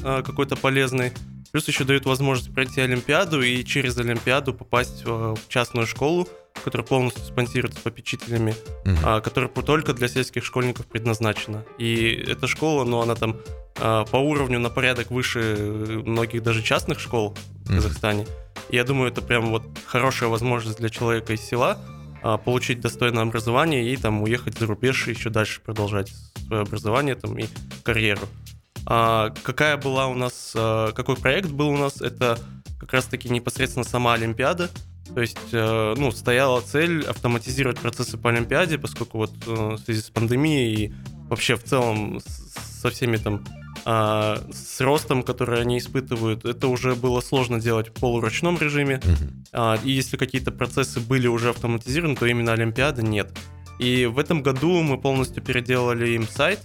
э, 0.02 0.22
какой-то 0.24 0.56
полезный, 0.56 1.12
плюс 1.52 1.68
еще 1.68 1.84
дают 1.84 2.04
возможность 2.04 2.52
пройти 2.52 2.80
Олимпиаду 2.80 3.42
и 3.42 3.64
через 3.64 3.96
Олимпиаду 3.96 4.54
попасть 4.54 5.04
в 5.04 5.38
частную 5.48 5.86
школу, 5.86 6.28
которая 6.64 6.86
полностью 6.86 7.24
спонсируется 7.24 7.80
попечителями, 7.80 8.54
угу. 8.84 8.96
а, 9.04 9.20
которая 9.20 9.50
только 9.50 9.92
для 9.92 10.08
сельских 10.08 10.44
школьников 10.44 10.86
предназначена. 10.86 11.64
И 11.78 12.24
эта 12.28 12.46
школа, 12.46 12.84
ну, 12.84 13.00
она 13.00 13.14
там 13.14 13.36
а, 13.78 14.04
по 14.04 14.16
уровню 14.16 14.58
на 14.58 14.70
порядок 14.70 15.10
выше 15.10 15.56
многих 16.04 16.42
даже 16.42 16.62
частных 16.62 17.00
школ 17.00 17.36
в 17.64 17.70
угу. 17.70 17.76
Казахстане. 17.76 18.26
И 18.70 18.76
я 18.76 18.84
думаю, 18.84 19.10
это 19.10 19.22
прям 19.22 19.50
вот 19.50 19.64
хорошая 19.86 20.28
возможность 20.28 20.78
для 20.78 20.88
человека 20.88 21.32
из 21.32 21.40
села 21.40 21.78
а, 22.22 22.38
получить 22.38 22.80
достойное 22.80 23.22
образование 23.24 23.92
и 23.92 23.96
там 23.96 24.22
уехать 24.22 24.58
за 24.58 24.66
рубеж 24.66 25.08
и 25.08 25.10
еще 25.10 25.30
дальше 25.30 25.60
продолжать 25.60 26.12
свое 26.46 26.62
образование 26.62 27.14
там 27.16 27.36
и 27.38 27.46
карьеру. 27.82 28.28
А, 28.86 29.30
какая 29.42 29.76
была 29.76 30.06
у 30.06 30.14
нас, 30.14 30.52
а, 30.56 30.92
какой 30.92 31.16
проект 31.16 31.50
был 31.50 31.68
у 31.68 31.76
нас? 31.76 32.00
Это 32.00 32.38
как 32.78 32.92
раз-таки 32.92 33.28
непосредственно 33.28 33.84
сама 33.84 34.14
Олимпиада. 34.14 34.70
То 35.14 35.20
есть, 35.20 35.38
э, 35.52 35.94
ну, 35.96 36.10
стояла 36.10 36.60
цель 36.60 37.04
автоматизировать 37.04 37.78
процессы 37.78 38.16
по 38.16 38.30
Олимпиаде, 38.30 38.78
поскольку 38.78 39.18
вот 39.18 39.32
э, 39.46 39.74
в 39.74 39.78
связи 39.78 40.00
с 40.00 40.10
пандемией 40.10 40.74
и 40.74 40.94
вообще 41.28 41.56
в 41.56 41.64
целом 41.64 42.20
со 42.80 42.90
всеми 42.90 43.16
там 43.16 43.44
а, 43.84 44.40
с 44.52 44.80
ростом, 44.80 45.22
который 45.22 45.60
они 45.60 45.78
испытывают, 45.78 46.44
это 46.44 46.68
уже 46.68 46.94
было 46.94 47.20
сложно 47.20 47.60
делать 47.60 47.88
в 47.88 47.92
полуручном 47.92 48.58
режиме. 48.58 49.00
Uh-huh. 49.52 49.80
И 49.82 49.90
если 49.90 50.16
какие-то 50.16 50.52
процессы 50.52 51.00
были 51.00 51.26
уже 51.26 51.50
автоматизированы, 51.50 52.14
то 52.14 52.26
именно 52.26 52.52
Олимпиада 52.52 53.02
нет. 53.02 53.32
И 53.78 54.06
в 54.06 54.18
этом 54.18 54.42
году 54.42 54.82
мы 54.82 54.98
полностью 54.98 55.42
переделали 55.42 56.10
им 56.10 56.28
сайт, 56.28 56.60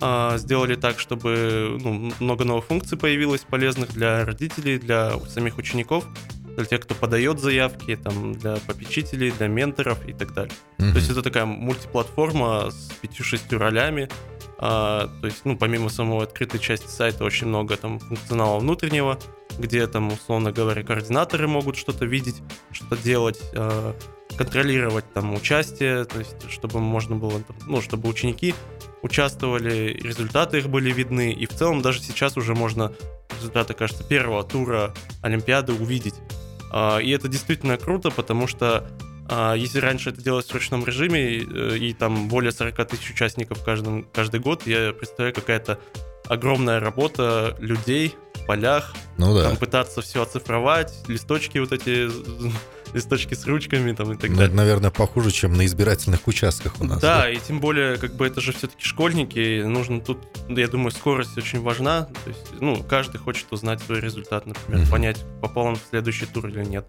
а, 0.00 0.36
сделали 0.38 0.74
так, 0.74 0.98
чтобы 0.98 1.78
ну, 1.82 2.12
много 2.20 2.44
новых 2.44 2.66
функций 2.66 2.98
появилось 2.98 3.42
полезных 3.42 3.92
для 3.92 4.24
родителей, 4.24 4.78
для 4.78 5.18
самих 5.28 5.58
учеников 5.58 6.06
для 6.56 6.64
тех, 6.64 6.80
кто 6.80 6.94
подает 6.94 7.38
заявки, 7.38 7.96
там, 7.96 8.32
для 8.32 8.56
попечителей, 8.56 9.30
для 9.30 9.48
менторов 9.48 10.06
и 10.08 10.12
так 10.12 10.32
далее. 10.32 10.52
Mm-hmm. 10.78 10.90
То 10.90 10.96
есть 10.96 11.10
это 11.10 11.22
такая 11.22 11.44
мультиплатформа 11.44 12.70
с 12.70 12.92
пятью-шестью 13.00 13.58
ролями. 13.58 14.08
А, 14.58 15.08
то 15.20 15.26
есть, 15.26 15.42
ну, 15.44 15.56
помимо 15.56 15.90
самой 15.90 16.24
открытой 16.24 16.58
части 16.60 16.88
сайта, 16.88 17.24
очень 17.24 17.46
много 17.46 17.76
там 17.76 17.98
функционала 17.98 18.58
внутреннего, 18.58 19.18
где 19.58 19.86
там, 19.86 20.08
условно 20.08 20.50
говоря, 20.50 20.82
координаторы 20.82 21.46
могут 21.46 21.76
что-то 21.76 22.06
видеть, 22.06 22.42
что-то 22.72 22.96
делать, 22.96 23.38
а, 23.54 23.94
контролировать 24.36 25.12
там 25.12 25.34
участие, 25.34 26.04
то 26.06 26.18
есть, 26.18 26.50
чтобы 26.50 26.80
можно 26.80 27.16
было, 27.16 27.42
ну, 27.66 27.82
чтобы 27.82 28.08
ученики 28.08 28.54
участвовали, 29.02 29.98
результаты 30.02 30.58
их 30.58 30.68
были 30.68 30.90
видны, 30.90 31.32
и 31.32 31.46
в 31.46 31.50
целом 31.50 31.82
даже 31.82 32.00
сейчас 32.00 32.36
уже 32.36 32.54
можно 32.54 32.92
результаты, 33.36 33.74
кажется, 33.74 34.04
первого 34.04 34.42
тура 34.42 34.94
Олимпиады 35.22 35.72
увидеть. 35.72 36.14
А, 36.72 36.98
и 36.98 37.10
это 37.10 37.28
действительно 37.28 37.76
круто, 37.76 38.10
потому 38.10 38.46
что 38.46 38.88
а, 39.28 39.54
если 39.54 39.80
раньше 39.80 40.10
это 40.10 40.22
делалось 40.22 40.46
в 40.46 40.54
ручном 40.54 40.84
режиме, 40.84 41.38
э, 41.38 41.76
и, 41.78 41.92
там 41.94 42.28
более 42.28 42.52
40 42.52 42.88
тысяч 42.88 43.10
участников 43.10 43.62
каждым, 43.64 44.06
каждый 44.12 44.40
год, 44.40 44.66
я 44.66 44.92
представляю, 44.92 45.34
какая-то 45.34 45.80
огромная 46.26 46.80
работа 46.80 47.56
людей 47.58 48.14
в 48.34 48.46
полях, 48.46 48.94
ну 49.18 49.34
да. 49.34 49.44
там 49.44 49.56
пытаться 49.56 50.00
все 50.00 50.22
оцифровать, 50.22 50.92
листочки 51.08 51.58
вот 51.58 51.72
эти 51.72 52.08
листочки 52.96 53.34
с 53.34 53.46
ручками 53.46 53.92
там 53.92 54.12
и 54.12 54.16
так 54.16 54.30
ну, 54.30 54.36
далее. 54.36 54.48
Это, 54.48 54.56
наверное, 54.56 54.90
похуже, 54.90 55.30
чем 55.30 55.52
на 55.52 55.66
избирательных 55.66 56.26
участках 56.26 56.80
у 56.80 56.84
нас. 56.84 57.00
Да, 57.00 57.22
да? 57.22 57.30
и 57.30 57.38
тем 57.38 57.60
более, 57.60 57.98
как 57.98 58.14
бы 58.14 58.26
это 58.26 58.40
же 58.40 58.52
все-таки 58.52 58.82
школьники, 58.82 59.62
нужно 59.62 60.00
тут, 60.00 60.18
я 60.48 60.66
думаю, 60.66 60.90
скорость 60.90 61.36
очень 61.36 61.60
важна. 61.60 62.08
То 62.24 62.30
есть, 62.30 62.60
ну, 62.60 62.82
каждый 62.82 63.18
хочет 63.18 63.46
узнать 63.52 63.82
свой 63.82 64.00
результат, 64.00 64.46
например, 64.46 64.80
mm-hmm. 64.80 64.90
понять, 64.90 65.24
попал 65.42 65.66
он 65.66 65.76
в 65.76 65.82
следующий 65.90 66.26
тур 66.26 66.48
или 66.48 66.64
нет. 66.64 66.86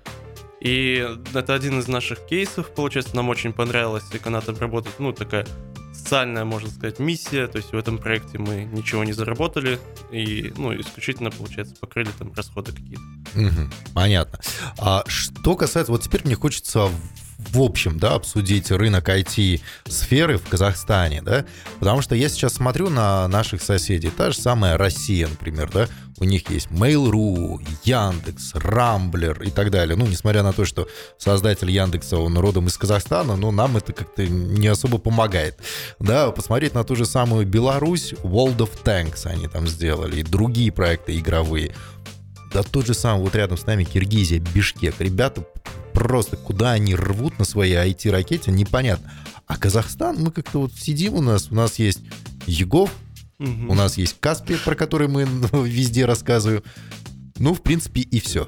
И 0.61 1.05
это 1.33 1.53
один 1.53 1.79
из 1.79 1.87
наших 1.87 2.25
кейсов, 2.25 2.73
получается, 2.73 3.15
нам 3.15 3.29
очень 3.29 3.53
понравилось 3.53 4.03
Эконат 4.11 4.49
обработать, 4.49 4.93
ну, 4.97 5.11
такая 5.11 5.45
социальная, 6.07 6.45
можно 6.45 6.69
сказать, 6.69 6.99
миссия, 6.99 7.47
то 7.47 7.57
есть 7.57 7.73
в 7.73 7.75
этом 7.75 7.97
проекте 7.97 8.37
мы 8.37 8.63
ничего 8.63 9.03
не 9.03 9.11
заработали 9.11 9.77
и, 10.09 10.53
ну, 10.55 10.73
исключительно, 10.79 11.31
получается, 11.31 11.75
покрыли 11.81 12.09
там 12.17 12.31
расходы 12.33 12.71
какие-то. 12.71 13.01
Угу, 13.35 13.93
понятно. 13.93 14.39
А 14.77 15.03
что 15.07 15.55
касается, 15.55 15.91
вот 15.91 16.01
теперь 16.01 16.21
мне 16.23 16.35
хочется 16.35 16.89
в 17.51 17.61
общем, 17.61 17.99
да, 17.99 18.15
обсудить 18.15 18.71
рынок 18.71 19.09
IT-сферы 19.09 20.37
в 20.37 20.47
Казахстане, 20.47 21.21
да, 21.21 21.45
потому 21.79 22.01
что 22.01 22.15
я 22.15 22.29
сейчас 22.29 22.53
смотрю 22.53 22.89
на 22.89 23.27
наших 23.27 23.61
соседей, 23.61 24.09
та 24.09 24.31
же 24.31 24.37
самая 24.37 24.77
Россия, 24.77 25.27
например, 25.27 25.69
да, 25.71 25.87
у 26.19 26.23
них 26.23 26.49
есть 26.49 26.67
Mail.ru, 26.67 27.59
Яндекс, 27.83 28.55
Рамблер 28.55 29.41
и 29.43 29.51
так 29.51 29.69
далее. 29.69 29.95
Ну, 29.95 30.07
несмотря 30.07 30.41
на 30.41 30.51
то, 30.51 30.65
что 30.65 30.87
создатель 31.17 31.69
Яндекса, 31.69 32.17
он 32.17 32.37
родом 32.37 32.67
из 32.67 32.77
Казахстана, 32.77 33.35
но 33.35 33.51
нам 33.51 33.77
это 33.77 33.93
как-то 33.93 34.25
не 34.25 34.67
особо 34.67 34.97
помогает. 34.97 35.59
Да, 35.99 36.31
посмотреть 36.31 36.73
на 36.73 36.83
ту 36.83 36.95
же 36.95 37.05
самую 37.05 37.45
Беларусь, 37.45 38.13
World 38.23 38.57
of 38.57 38.71
Tanks 38.83 39.25
они 39.25 39.47
там 39.47 39.67
сделали, 39.67 40.21
и 40.21 40.23
другие 40.23 40.71
проекты 40.71 41.17
игровые. 41.17 41.75
Да 42.53 42.63
тот 42.63 42.87
же 42.87 42.93
самый 42.93 43.23
вот 43.23 43.35
рядом 43.35 43.57
с 43.57 43.65
нами 43.65 43.83
Киргизия, 43.83 44.39
Бишкек. 44.39 44.95
Ребята 44.99 45.41
просто 45.97 46.37
куда 46.37 46.73
они 46.73 46.93
рвут 46.93 47.39
на 47.39 47.45
своей 47.45 47.75
IT-ракете, 47.75 48.51
непонятно. 48.51 49.11
А 49.47 49.57
Казахстан, 49.57 50.17
мы 50.19 50.31
как-то 50.31 50.61
вот 50.61 50.73
сидим 50.73 51.15
у 51.15 51.21
нас, 51.21 51.49
у 51.51 51.55
нас 51.55 51.79
есть 51.79 52.01
Егов, 52.45 52.91
угу. 53.39 53.71
у 53.71 53.73
нас 53.73 53.97
есть 53.97 54.17
Каспий, 54.19 54.57
про 54.57 54.75
который 54.75 55.07
мы 55.07 55.23
везде 55.65 56.05
рассказываем. 56.05 56.61
Ну, 57.39 57.55
в 57.55 57.63
принципе, 57.63 58.01
и 58.01 58.19
все. 58.19 58.47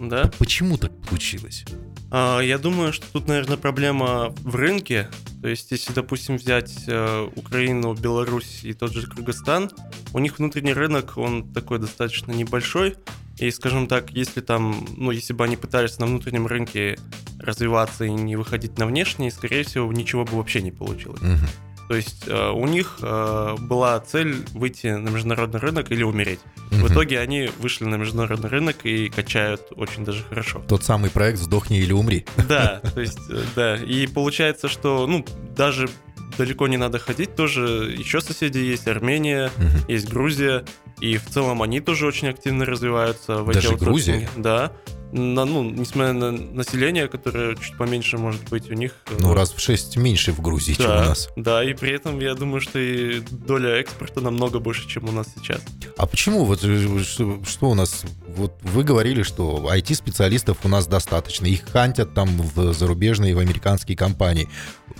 Да. 0.00 0.28
Почему 0.38 0.76
так 0.76 0.90
получилось? 1.02 1.64
А, 2.10 2.40
я 2.40 2.58
думаю, 2.58 2.92
что 2.92 3.06
тут, 3.12 3.28
наверное, 3.28 3.56
проблема 3.56 4.34
в 4.40 4.56
рынке. 4.56 5.08
То 5.40 5.46
есть, 5.46 5.70
если, 5.70 5.92
допустим, 5.92 6.36
взять 6.36 6.72
э, 6.88 7.28
Украину, 7.36 7.94
Беларусь 7.94 8.60
и 8.64 8.72
тот 8.72 8.92
же 8.92 9.06
Кыргызстан, 9.06 9.70
у 10.12 10.18
них 10.18 10.38
внутренний 10.38 10.72
рынок, 10.72 11.16
он 11.16 11.52
такой 11.52 11.78
достаточно 11.78 12.32
небольшой. 12.32 12.96
И, 13.38 13.50
скажем 13.50 13.86
так, 13.86 14.10
если 14.10 14.40
там, 14.40 14.86
ну, 14.96 15.10
если 15.10 15.32
бы 15.32 15.44
они 15.44 15.56
пытались 15.56 15.98
на 15.98 16.06
внутреннем 16.06 16.46
рынке 16.46 16.98
развиваться 17.38 18.04
и 18.04 18.10
не 18.10 18.36
выходить 18.36 18.78
на 18.78 18.86
внешний, 18.86 19.30
скорее 19.30 19.64
всего, 19.64 19.92
ничего 19.92 20.24
бы 20.24 20.36
вообще 20.36 20.60
не 20.60 20.72
получилось. 20.72 21.20
Угу. 21.20 21.46
То 21.88 21.94
есть 21.94 22.24
э, 22.26 22.50
у 22.50 22.66
них 22.66 22.98
э, 23.00 23.56
была 23.60 23.98
цель 24.00 24.44
выйти 24.52 24.88
на 24.88 25.08
международный 25.08 25.58
рынок 25.58 25.90
или 25.90 26.02
умереть. 26.02 26.40
Угу. 26.70 26.80
В 26.80 26.92
итоге 26.92 27.18
они 27.18 27.48
вышли 27.58 27.84
на 27.84 27.94
международный 27.94 28.50
рынок 28.50 28.84
и 28.84 29.08
качают 29.08 29.62
очень 29.74 30.04
даже 30.04 30.22
хорошо. 30.24 30.62
Тот 30.68 30.84
самый 30.84 31.10
проект 31.10 31.38
«Сдохни 31.38 31.78
или 31.78 31.92
умри». 31.92 32.26
Да, 32.48 32.82
то 32.94 33.00
есть, 33.00 33.18
э, 33.30 33.42
да. 33.56 33.76
И 33.76 34.06
получается, 34.06 34.68
что, 34.68 35.06
ну, 35.06 35.24
даже 35.56 35.88
далеко 36.36 36.68
не 36.68 36.76
надо 36.76 36.98
ходить, 36.98 37.34
тоже 37.34 37.94
еще 37.96 38.20
соседи 38.20 38.58
есть, 38.58 38.86
Армения, 38.86 39.50
угу. 39.56 39.90
есть 39.90 40.10
Грузия, 40.10 40.64
И 41.00 41.16
в 41.16 41.26
целом 41.26 41.62
они 41.62 41.80
тоже 41.80 42.06
очень 42.06 42.28
активно 42.28 42.64
развиваются 42.64 43.42
в 43.42 43.52
Даже 43.52 43.76
Грузия? 43.76 44.28
Да. 44.36 44.72
На, 45.10 45.46
ну, 45.46 45.64
несмотря 45.64 46.12
на 46.12 46.32
население, 46.32 47.08
которое 47.08 47.56
чуть 47.56 47.78
поменьше 47.78 48.18
может 48.18 48.46
быть, 48.50 48.70
у 48.70 48.74
них... 48.74 48.92
Ну, 49.20 49.32
раз 49.32 49.52
в 49.52 49.58
6 49.58 49.96
меньше 49.96 50.32
в 50.32 50.42
Грузии, 50.42 50.74
да, 50.76 50.84
чем 50.84 50.92
у 50.92 51.08
нас. 51.08 51.28
Да, 51.34 51.64
и 51.64 51.72
при 51.72 51.92
этом 51.92 52.20
я 52.20 52.34
думаю, 52.34 52.60
что 52.60 52.78
и 52.78 53.20
доля 53.30 53.76
экспорта 53.80 54.20
намного 54.20 54.58
больше, 54.58 54.86
чем 54.86 55.08
у 55.08 55.12
нас 55.12 55.28
сейчас. 55.34 55.62
А 55.96 56.06
почему? 56.06 56.44
Вот 56.44 56.60
что, 56.60 57.42
что 57.42 57.70
у 57.70 57.74
нас... 57.74 58.04
Вот 58.26 58.58
вы 58.62 58.84
говорили, 58.84 59.22
что 59.22 59.70
IT-специалистов 59.72 60.58
у 60.64 60.68
нас 60.68 60.86
достаточно. 60.86 61.46
Их 61.46 61.66
хантят 61.66 62.12
там 62.12 62.28
в 62.36 62.74
зарубежные, 62.74 63.34
в 63.34 63.38
американские 63.38 63.96
компании. 63.96 64.46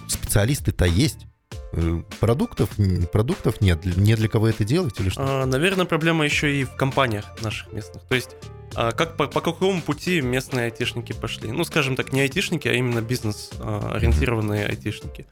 Специалисты-то 0.06 0.86
есть. 0.86 1.26
Э, 1.72 2.02
продуктов, 2.20 2.70
продуктов 3.12 3.60
нет. 3.60 3.84
Не 3.84 4.16
для 4.16 4.28
кого 4.28 4.48
это 4.48 4.64
делать 4.64 4.98
или 5.00 5.10
что? 5.10 5.22
А, 5.22 5.46
наверное, 5.46 5.84
проблема 5.84 6.24
еще 6.24 6.54
и 6.54 6.64
в 6.64 6.74
компаниях 6.76 7.24
наших 7.42 7.72
местных. 7.72 8.02
То 8.04 8.14
есть 8.14 8.36
а 8.74 8.92
как, 8.92 9.16
по, 9.16 9.26
по 9.26 9.40
какому 9.40 9.80
пути 9.80 10.20
местные 10.20 10.66
айтишники 10.66 11.12
пошли? 11.12 11.50
Ну, 11.50 11.64
скажем 11.64 11.96
так, 11.96 12.12
не 12.12 12.20
айтишники, 12.20 12.68
а 12.68 12.72
именно 12.72 13.00
бизнес-ориентированные 13.00 14.66
айтишники. 14.66 15.26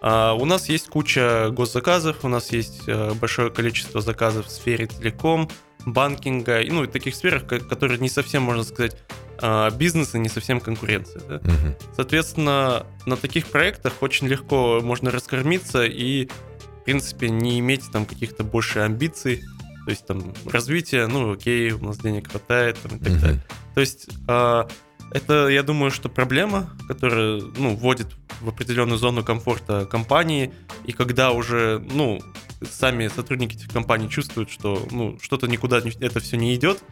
А 0.00 0.34
у 0.34 0.44
нас 0.44 0.68
есть 0.68 0.88
куча 0.88 1.50
госзаказов, 1.50 2.24
у 2.24 2.28
нас 2.28 2.52
есть 2.52 2.82
э, 2.86 3.12
большое 3.14 3.50
количество 3.50 4.00
заказов 4.00 4.46
в 4.46 4.50
сфере 4.50 4.86
телеком, 4.86 5.48
банкинга, 5.84 6.62
ну 6.68 6.84
и 6.84 6.86
таких 6.86 7.14
сферах, 7.14 7.46
которые 7.46 7.98
не 7.98 8.08
совсем, 8.08 8.42
можно 8.42 8.62
сказать, 8.62 8.96
а, 9.40 9.70
бизнес 9.70 10.14
и 10.14 10.18
не 10.18 10.28
совсем 10.28 10.60
конкуренция. 10.60 11.22
Да? 11.28 11.36
Угу. 11.36 11.94
Соответственно, 11.96 12.86
на 13.06 13.16
таких 13.16 13.46
проектах 13.46 14.02
очень 14.02 14.26
легко 14.28 14.80
можно 14.82 15.10
раскормиться 15.10 15.84
и, 15.84 16.26
в 16.26 16.84
принципе, 16.84 17.28
не 17.28 17.58
иметь 17.60 17.90
там 17.92 18.06
каких-то 18.06 18.44
больше 18.44 18.80
амбиций, 18.80 19.42
то 19.84 19.90
есть 19.90 20.06
там 20.06 20.34
развитие, 20.46 21.06
ну 21.06 21.32
окей, 21.32 21.70
у 21.70 21.84
нас 21.84 21.98
денег 21.98 22.30
хватает 22.30 22.76
там, 22.82 22.98
и 22.98 23.04
так 23.04 23.12
uh-huh. 23.12 23.20
далее. 23.20 23.44
То 23.74 23.80
есть 23.80 24.08
э, 24.26 24.64
это, 25.12 25.48
я 25.48 25.62
думаю, 25.62 25.90
что 25.90 26.08
проблема, 26.08 26.70
которая 26.88 27.40
ну, 27.56 27.76
вводит 27.76 28.08
в 28.40 28.48
определенную 28.48 28.98
зону 28.98 29.22
комфорта 29.22 29.86
компании, 29.86 30.52
и 30.84 30.92
когда 30.92 31.30
уже, 31.30 31.84
ну, 31.90 32.20
сами 32.68 33.08
сотрудники 33.08 33.54
этих 33.54 33.68
компаний 33.68 34.10
чувствуют, 34.10 34.50
что 34.50 34.86
ну, 34.90 35.18
что-то 35.22 35.46
никуда 35.46 35.80
это 36.00 36.20
все 36.20 36.36
не 36.36 36.54
идет, 36.54 36.82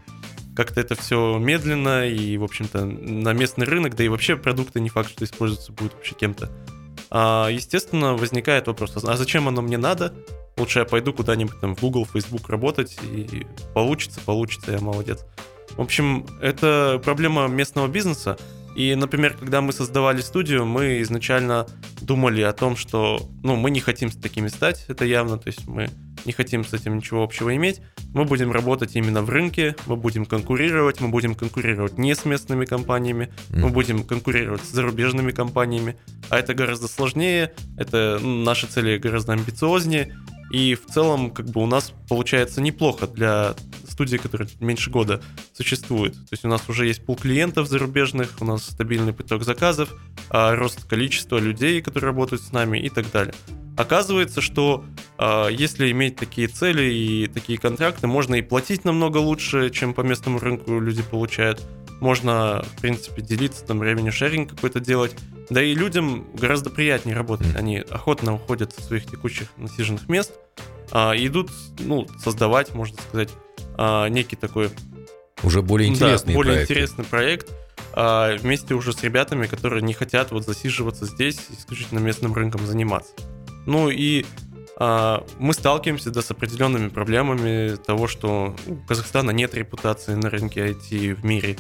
как-то 0.55 0.81
это 0.81 0.95
все 0.95 1.39
медленно, 1.39 2.09
и, 2.09 2.37
в 2.37 2.45
общем-то, 2.45 2.85
на 2.85 3.33
местный 3.33 3.67
рынок, 3.67 3.97
да 3.97 4.05
и 4.05 4.09
вообще 4.09 4.37
продукты 4.37 4.81
не 4.81 4.89
факт, 4.89 5.11
что 5.11 5.25
используются 5.25 5.73
будут 5.73 5.95
вообще 5.95 6.15
кем-то. 6.15 6.51
А, 7.11 7.49
естественно, 7.49 8.15
возникает 8.15 8.67
вопрос, 8.67 8.97
а 9.05 9.17
зачем 9.17 9.49
оно 9.49 9.63
мне 9.63 9.79
надо? 9.79 10.15
лучше 10.57 10.81
я 10.81 10.85
пойду 10.85 11.13
куда-нибудь 11.13 11.61
там 11.61 11.75
в 11.75 11.81
Google, 11.81 12.07
Facebook 12.07 12.49
работать, 12.49 12.97
и 13.03 13.47
получится, 13.75 14.21
получится, 14.21 14.73
я 14.73 14.81
молодец. 14.81 15.25
В 15.77 15.81
общем, 15.81 16.27
это 16.41 17.01
проблема 17.05 17.47
местного 17.49 17.89
бизнеса. 17.89 18.39
И, 18.77 18.95
например, 18.95 19.37
когда 19.37 19.61
мы 19.61 19.73
создавали 19.73 20.21
студию, 20.21 20.67
мы 20.67 21.01
изначально 21.03 21.67
думали 22.01 22.43
о 22.43 22.53
том, 22.53 22.77
что 22.77 23.21
ну, 23.43 23.55
мы 23.57 23.71
не 23.71 23.81
хотим 23.81 24.11
с 24.11 24.17
такими 24.17 24.49
стать, 24.49 24.85
это 24.89 25.05
явно, 25.05 25.39
то 25.39 25.47
есть 25.47 25.67
мы 25.67 25.91
не 26.25 26.33
хотим 26.33 26.65
с 26.65 26.73
этим 26.73 26.97
ничего 26.97 27.23
общего 27.23 27.55
иметь. 27.57 27.81
Мы 28.13 28.25
будем 28.25 28.53
работать 28.53 28.97
именно 28.97 29.23
в 29.23 29.31
рынке, 29.31 29.77
мы 29.87 29.97
будем 29.97 30.25
конкурировать, 30.25 31.01
мы 31.01 31.09
будем 31.09 31.35
конкурировать 31.35 31.99
не 31.99 32.15
с 32.15 32.25
местными 32.25 32.65
компаниями, 32.65 33.33
мы 33.51 33.69
будем 33.69 34.05
конкурировать 34.05 34.63
с 34.63 34.71
зарубежными 34.71 35.33
компаниями, 35.33 35.97
а 36.31 36.39
это 36.39 36.55
гораздо 36.55 36.89
сложнее, 36.89 37.53
это 37.77 38.19
наши 38.23 38.67
цели 38.67 38.99
гораздо 38.99 39.33
амбициознее, 39.33 40.17
и 40.51 40.75
в 40.75 40.87
целом, 40.87 41.31
как 41.31 41.47
бы 41.47 41.63
у 41.63 41.67
нас 41.67 41.93
получается 42.09 42.61
неплохо 42.61 43.07
для 43.07 43.55
студии, 43.89 44.17
которая 44.17 44.49
меньше 44.61 44.91
года 44.91 45.23
существует. 45.53 46.15
То 46.15 46.29
есть 46.33 46.45
у 46.45 46.49
нас 46.49 46.69
уже 46.69 46.87
есть 46.87 47.05
пул 47.05 47.17
клиентов 47.17 47.69
зарубежных, 47.69 48.31
у 48.41 48.45
нас 48.45 48.65
стабильный 48.65 49.13
поток 49.13 49.45
заказов, 49.45 49.95
а, 50.31 50.55
рост 50.55 50.85
количества 50.85 51.39
людей, 51.39 51.81
которые 51.81 52.09
работают 52.09 52.43
с 52.43 52.53
нами 52.53 52.79
и 52.79 52.89
так 52.89 53.11
далее. 53.11 53.35
Оказывается, 53.77 54.41
что 54.41 54.85
э, 55.19 55.49
если 55.51 55.91
иметь 55.91 56.17
такие 56.17 56.47
цели 56.47 56.93
и 56.93 57.27
такие 57.27 57.59
контракты, 57.59 58.07
можно 58.07 58.37
и 58.37 58.43
платить 58.43 58.85
намного 58.85 59.19
лучше, 59.19 59.71
чем 59.71 59.95
по 59.95 60.03
местному 60.03 60.39
рынку 60.39 60.79
люди 60.79 61.03
получают. 61.03 61.61
Можно, 62.01 62.65
в 62.77 62.81
принципе, 62.81 63.23
делиться, 63.23 63.65
там, 63.65 63.79
времени 63.79 64.11
шеринг 64.11 64.51
какой-то 64.51 64.79
делать. 64.79 65.17
Да 65.51 65.63
и 65.63 65.75
людям 65.75 66.27
гораздо 66.35 66.71
приятнее 66.71 67.17
работать. 67.17 67.55
Они 67.57 67.79
охотно 67.79 68.35
уходят 68.35 68.73
со 68.73 68.83
своих 68.83 69.07
текущих 69.07 69.49
насиженных 69.57 70.09
мест, 70.09 70.33
а, 70.91 71.15
идут, 71.17 71.51
ну, 71.81 72.07
создавать, 72.23 72.75
можно 72.75 72.97
сказать, 73.09 73.31
а, 73.77 74.09
некий 74.09 74.37
такой... 74.37 74.71
Уже 75.43 75.63
более 75.63 75.89
интересный 75.89 76.33
да, 76.33 76.37
более 76.37 76.55
проект. 76.55 76.71
интересный 76.71 77.05
проект, 77.05 77.51
вместе 77.93 78.75
уже 78.75 78.93
с 78.93 79.03
ребятами, 79.03 79.47
которые 79.47 79.83
не 79.83 79.93
хотят 79.93 80.31
вот 80.33 80.45
засиживаться 80.45 81.05
здесь, 81.05 81.39
исключительно 81.51 81.99
местным 81.99 82.33
рынком 82.33 82.67
заниматься. 82.67 83.13
Ну 83.67 83.91
и 83.91 84.25
а, 84.77 85.25
мы 85.39 85.55
сталкиваемся 85.55 86.11
да, 86.11 86.23
с 86.23 86.31
определенными 86.31 86.89
проблемами 86.89 87.77
того, 87.77 88.09
что 88.09 88.57
у 88.67 88.77
Казахстана 88.87 89.31
нет 89.31 89.55
репутации 89.55 90.15
на 90.15 90.31
рынке 90.31 90.69
IT 90.69 91.15
в 91.15 91.25
мире. 91.25 91.57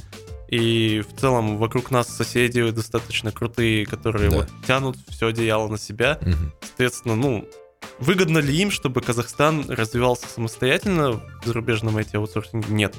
И 0.48 1.02
в 1.08 1.18
целом 1.18 1.56
вокруг 1.58 1.90
нас 1.90 2.08
соседи 2.08 2.70
достаточно 2.70 3.32
крутые, 3.32 3.86
которые 3.86 4.30
да. 4.30 4.36
вот 4.38 4.48
тянут 4.66 4.96
все 5.08 5.28
одеяло 5.28 5.68
на 5.68 5.78
себя. 5.78 6.18
Угу. 6.20 6.52
Соответственно, 6.60 7.16
ну, 7.16 7.48
выгодно 7.98 8.38
ли 8.38 8.54
им, 8.56 8.70
чтобы 8.70 9.00
Казахстан 9.00 9.64
развивался 9.68 10.26
самостоятельно 10.28 11.12
в 11.12 11.46
зарубежном 11.46 11.96
IT-аутсорсинге? 11.96 12.72
Нет. 12.72 12.94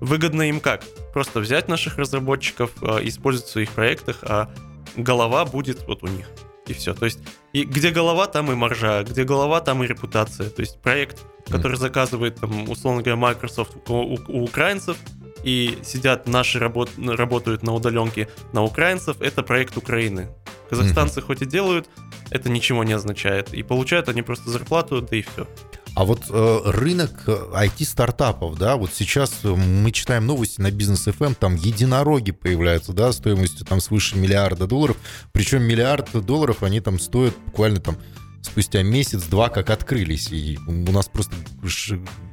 Выгодно 0.00 0.42
им 0.42 0.60
как? 0.60 0.84
Просто 1.12 1.40
взять 1.40 1.68
наших 1.68 1.96
разработчиков, 1.96 2.70
а, 2.82 2.98
использовать 3.02 3.48
в 3.48 3.52
своих 3.52 3.70
проектах, 3.70 4.18
а 4.22 4.52
голова 4.96 5.44
будет 5.44 5.86
вот 5.86 6.02
у 6.02 6.06
них. 6.06 6.28
И 6.68 6.74
все. 6.74 6.94
То 6.94 7.06
есть, 7.06 7.18
и 7.52 7.64
где 7.64 7.90
голова, 7.90 8.26
там 8.26 8.52
и 8.52 8.54
маржа, 8.54 9.02
где 9.02 9.24
голова, 9.24 9.60
там 9.60 9.82
и 9.82 9.86
репутация. 9.86 10.50
То 10.50 10.60
есть 10.60 10.80
проект, 10.80 11.24
который 11.48 11.76
заказывает, 11.76 12.36
там, 12.36 12.68
условно 12.68 13.02
говоря, 13.02 13.16
Microsoft 13.16 13.72
у, 13.88 13.94
у, 13.94 14.18
у 14.28 14.44
украинцев, 14.44 14.96
и 15.44 15.78
сидят 15.82 16.26
наши 16.26 16.58
работ, 16.58 16.90
работают 16.98 17.62
на 17.62 17.72
удаленке 17.72 18.28
на 18.52 18.62
украинцев, 18.62 19.20
это 19.20 19.42
проект 19.42 19.76
Украины. 19.76 20.28
Казахстанцы 20.68 21.20
mm-hmm. 21.20 21.24
хоть 21.24 21.42
и 21.42 21.46
делают, 21.46 21.88
это 22.30 22.50
ничего 22.50 22.84
не 22.84 22.92
означает. 22.92 23.54
И 23.54 23.62
получают 23.62 24.08
они 24.08 24.22
просто 24.22 24.50
зарплату, 24.50 25.00
да 25.00 25.16
и 25.16 25.22
все. 25.22 25.46
А 25.94 26.04
вот 26.04 26.24
э, 26.30 26.60
рынок 26.64 27.24
IT-стартапов, 27.26 28.56
да, 28.56 28.76
вот 28.76 28.90
сейчас 28.94 29.32
мы 29.42 29.90
читаем 29.90 30.26
новости 30.26 30.60
на 30.60 30.70
бизнес 30.70 31.08
FM, 31.08 31.34
там 31.34 31.56
единороги 31.56 32.30
появляются, 32.30 32.92
да, 32.92 33.12
стоимостью 33.12 33.66
там 33.66 33.80
свыше 33.80 34.16
миллиарда 34.16 34.66
долларов, 34.66 34.96
причем 35.32 35.62
миллиард 35.62 36.10
долларов 36.24 36.62
они 36.62 36.80
там 36.80 37.00
стоят 37.00 37.34
буквально 37.46 37.80
там 37.80 37.96
спустя 38.42 38.82
месяц-два 38.82 39.48
как 39.48 39.70
открылись, 39.70 40.30
и 40.30 40.58
у 40.66 40.92
нас 40.92 41.08
просто 41.08 41.34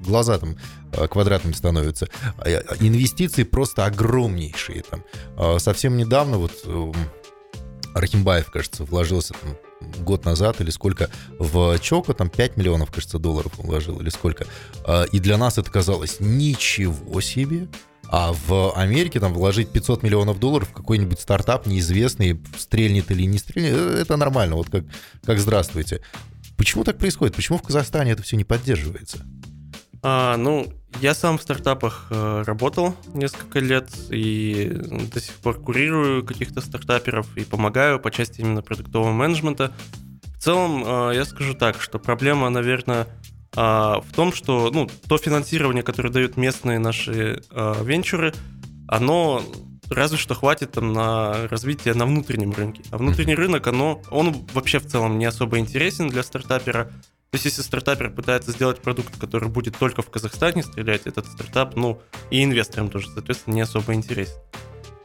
глаза 0.02 0.38
там 0.38 0.58
э, 0.94 1.08
квадратными 1.08 1.54
становятся. 1.54 2.08
А, 2.38 2.48
инвестиции 2.80 3.44
просто 3.44 3.86
огромнейшие 3.86 4.84
там. 4.84 5.04
А, 5.38 5.60
совсем 5.60 5.98
недавно 5.98 6.38
вот 6.38 6.54
эм, 6.66 6.94
Архимбаев, 7.94 8.52
кажется, 8.52 8.84
вложился 8.84 9.34
там 9.34 9.58
год 10.00 10.26
назад 10.26 10.62
или 10.62 10.70
сколько 10.70 11.10
в 11.40 11.80
Чоко, 11.80 12.14
там 12.14 12.30
5 12.30 12.58
миллионов, 12.58 12.92
кажется, 12.92 13.20
долларов 13.20 13.54
вложил 13.58 14.00
или 14.00 14.10
сколько. 14.10 14.46
И 15.12 15.20
для 15.20 15.38
нас 15.38 15.58
это 15.58 15.72
казалось 15.72 16.18
ничего 16.20 17.22
себе. 17.22 17.68
А 18.10 18.34
в 18.34 18.72
Америке 18.76 19.20
там 19.20 19.34
вложить 19.34 19.70
500 19.70 20.04
миллионов 20.04 20.40
долларов 20.40 20.70
в 20.70 20.74
какой-нибудь 20.74 21.20
стартап 21.20 21.66
неизвестный, 21.66 22.40
стрельнет 22.58 23.10
или 23.12 23.24
не 23.24 23.38
стрельнет, 23.38 23.74
э, 23.74 24.02
это 24.02 24.16
нормально, 24.16 24.56
вот 24.56 24.70
как, 24.70 24.84
как 25.26 25.40
здравствуйте. 25.40 26.02
Почему 26.58 26.84
так 26.84 26.98
происходит? 26.98 27.36
Почему 27.36 27.58
в 27.58 27.64
Казахстане 27.64 28.12
это 28.12 28.24
все 28.24 28.38
не 28.38 28.44
поддерживается? 28.44 29.26
А, 30.02 30.38
ну, 30.38 30.72
я 31.02 31.14
сам 31.14 31.38
в 31.38 31.42
стартапах 31.42 32.08
э, 32.10 32.44
работал 32.46 32.96
несколько 33.14 33.60
лет 33.60 33.90
и 34.10 34.72
до 35.14 35.20
сих 35.20 35.34
пор 35.36 35.60
курирую 35.60 36.26
каких-то 36.26 36.62
стартаперов 36.62 37.36
и 37.38 37.44
помогаю 37.44 38.00
по 38.00 38.12
части 38.12 38.42
именно 38.42 38.62
продуктового 38.62 39.12
менеджмента. 39.12 39.74
В 40.38 40.42
целом, 40.42 40.84
э, 40.86 41.16
я 41.16 41.26
скажу 41.26 41.54
так, 41.54 41.82
что 41.82 42.00
проблема, 42.00 42.50
наверное, 42.50 43.08
а, 43.58 44.02
в 44.02 44.14
том, 44.14 44.34
что 44.34 44.70
ну, 44.74 44.90
то 45.08 45.18
финансирование, 45.18 45.82
которое 45.82 46.10
дают 46.10 46.36
местные 46.36 46.78
наши 46.78 47.42
венчуры, 47.52 48.34
оно 48.86 49.42
разве 49.90 50.18
что 50.18 50.36
хватит 50.36 50.74
там 50.74 50.94
на 50.94 51.48
развитие 51.48 51.94
на 51.94 52.06
внутреннем 52.06 52.52
рынке. 52.52 52.82
А 52.92 52.98
внутренний 52.98 53.36
рынок, 53.36 53.68
оно, 53.68 54.02
он 54.10 54.46
вообще 54.54 54.80
в 54.80 54.88
целом 54.88 55.18
не 55.18 55.26
особо 55.26 55.60
интересен 55.60 56.08
для 56.08 56.24
стартапера. 56.24 56.92
То 57.32 57.36
есть, 57.36 57.46
если 57.46 57.62
стартапер 57.64 58.12
пытается 58.12 58.52
сделать 58.52 58.82
продукт, 58.82 59.18
который 59.20 59.50
будет 59.50 59.78
только 59.78 60.02
в 60.02 60.10
Казахстане 60.10 60.64
стрелять, 60.64 61.06
этот 61.06 61.26
стартап, 61.28 61.76
ну, 61.76 62.02
и 62.30 62.44
инвесторам 62.44 62.90
тоже, 62.90 63.10
соответственно, 63.10 63.56
не 63.56 63.62
особо 63.62 63.94
интересен. 63.94 64.36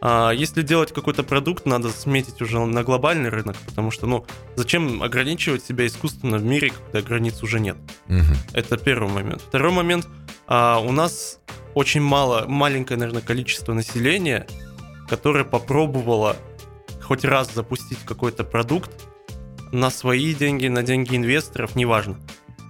А 0.02 0.30
если 0.30 0.62
делать 0.62 0.92
какой-то 0.92 1.22
продукт, 1.22 1.66
надо 1.66 1.90
сметить 1.90 2.40
уже 2.40 2.58
на 2.58 2.82
глобальный 2.82 3.28
рынок, 3.28 3.56
потому 3.66 3.90
что, 3.90 4.06
ну, 4.06 4.24
зачем 4.56 5.02
ограничивать 5.02 5.62
себя 5.62 5.86
искусственно 5.86 6.38
в 6.38 6.44
мире, 6.44 6.70
когда 6.70 7.06
границ 7.06 7.42
уже 7.42 7.60
нет? 7.60 7.76
Угу. 8.08 8.34
Это 8.54 8.78
первый 8.78 9.12
момент. 9.12 9.42
Второй 9.42 9.72
момент, 9.72 10.08
А 10.46 10.78
у 10.78 10.90
нас 10.90 11.38
очень 11.74 12.00
мало, 12.00 12.46
маленькое, 12.48 12.98
наверное, 12.98 13.22
количество 13.22 13.74
населения, 13.74 14.46
которое 15.08 15.44
попробовало 15.44 16.36
хоть 17.02 17.24
раз 17.24 17.52
запустить 17.52 17.98
какой-то 18.04 18.42
продукт 18.42 18.90
на 19.72 19.90
свои 19.90 20.34
деньги, 20.34 20.66
на 20.66 20.82
деньги 20.82 21.16
инвесторов, 21.16 21.76
неважно. 21.76 22.18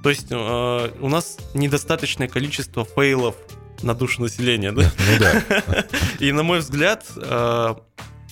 То 0.02 0.10
есть 0.10 0.28
э, 0.30 0.90
у 1.00 1.08
нас 1.08 1.38
недостаточное 1.54 2.28
количество 2.28 2.84
фейлов 2.84 3.36
на 3.82 3.94
душу 3.94 4.22
населения, 4.22 4.72
да? 4.72 4.90
Ну 4.98 5.18
да. 5.18 5.86
И 6.18 6.32
на 6.32 6.42
мой 6.42 6.60
взгляд, 6.60 7.04
э, 7.16 7.74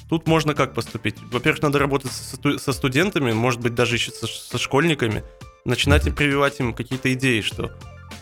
тут 0.08 0.26
можно 0.26 0.54
как 0.54 0.74
поступить? 0.74 1.16
Во-первых, 1.30 1.62
надо 1.62 1.78
работать 1.78 2.10
со 2.12 2.72
студентами, 2.72 3.32
может 3.32 3.60
быть, 3.60 3.74
даже 3.74 3.96
еще 3.96 4.12
со 4.12 4.58
школьниками, 4.58 5.24
начинать 5.64 6.06
и 6.06 6.10
прививать 6.10 6.58
им 6.60 6.72
какие-то 6.72 7.12
идеи, 7.12 7.40
что 7.42 7.70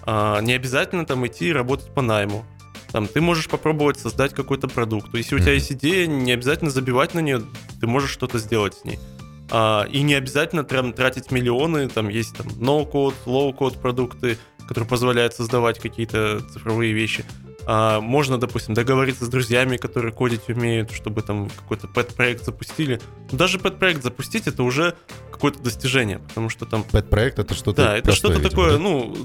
э, 0.07 0.39
не 0.43 0.53
обязательно 0.53 1.07
там 1.07 1.27
идти 1.27 1.49
и 1.49 1.53
работать 1.53 1.93
по 1.95 2.03
найму. 2.03 2.45
Там, 2.93 3.09
ты 3.09 3.21
можешь 3.21 3.49
попробовать 3.49 3.99
создать 3.99 4.33
какой-то 4.33 4.69
продукт. 4.69 5.13
Если 5.15 5.35
у 5.35 5.39
тебя 5.39 5.53
есть 5.53 5.73
идея, 5.73 6.07
не 6.07 6.33
обязательно 6.33 6.71
забивать 6.71 7.15
на 7.15 7.21
нее, 7.21 7.43
ты 7.81 7.87
можешь 7.87 8.11
что-то 8.11 8.39
сделать 8.39 8.75
с 8.75 8.85
ней. 8.85 8.99
А, 9.51 9.85
и 9.91 10.03
не 10.03 10.15
обязательно 10.15 10.65
прям 10.65 10.93
тратить 10.93 11.31
миллионы, 11.31 11.89
там 11.89 12.09
есть 12.09 12.37
там 12.37 12.47
no-code, 12.49 13.15
low-code 13.27 13.81
продукты, 13.81 14.39
которые 14.67 14.89
позволяют 14.89 15.35
создавать 15.35 15.79
какие-то 15.79 16.41
цифровые 16.53 16.93
вещи. 16.93 17.25
А, 17.69 18.01
можно, 18.01 18.39
допустим, 18.39 18.75
договориться 18.75 19.25
с 19.25 19.29
друзьями, 19.29 19.77
которые 19.77 20.13
кодить 20.13 20.49
умеют, 20.49 20.93
чтобы 20.93 21.23
там 21.23 21.51
какой-то 21.51 21.89
пэт-проект 21.89 22.45
запустили. 22.45 23.01
Но 23.33 23.39
даже 23.39 23.59
пэт-проект 23.59 24.05
запустить 24.05 24.47
это 24.47 24.63
уже 24.63 24.95
какое-то 25.33 25.61
достижение, 25.61 26.21
потому 26.21 26.49
что 26.49 26.65
там... 26.65 26.85
Пэт-проект 26.85 27.41
это 27.41 27.55
что-то 27.55 27.83
Да, 27.83 27.97
это 27.97 28.13
что-то 28.13 28.41
такое, 28.41 28.75
да? 28.75 28.79
ну, 28.79 29.17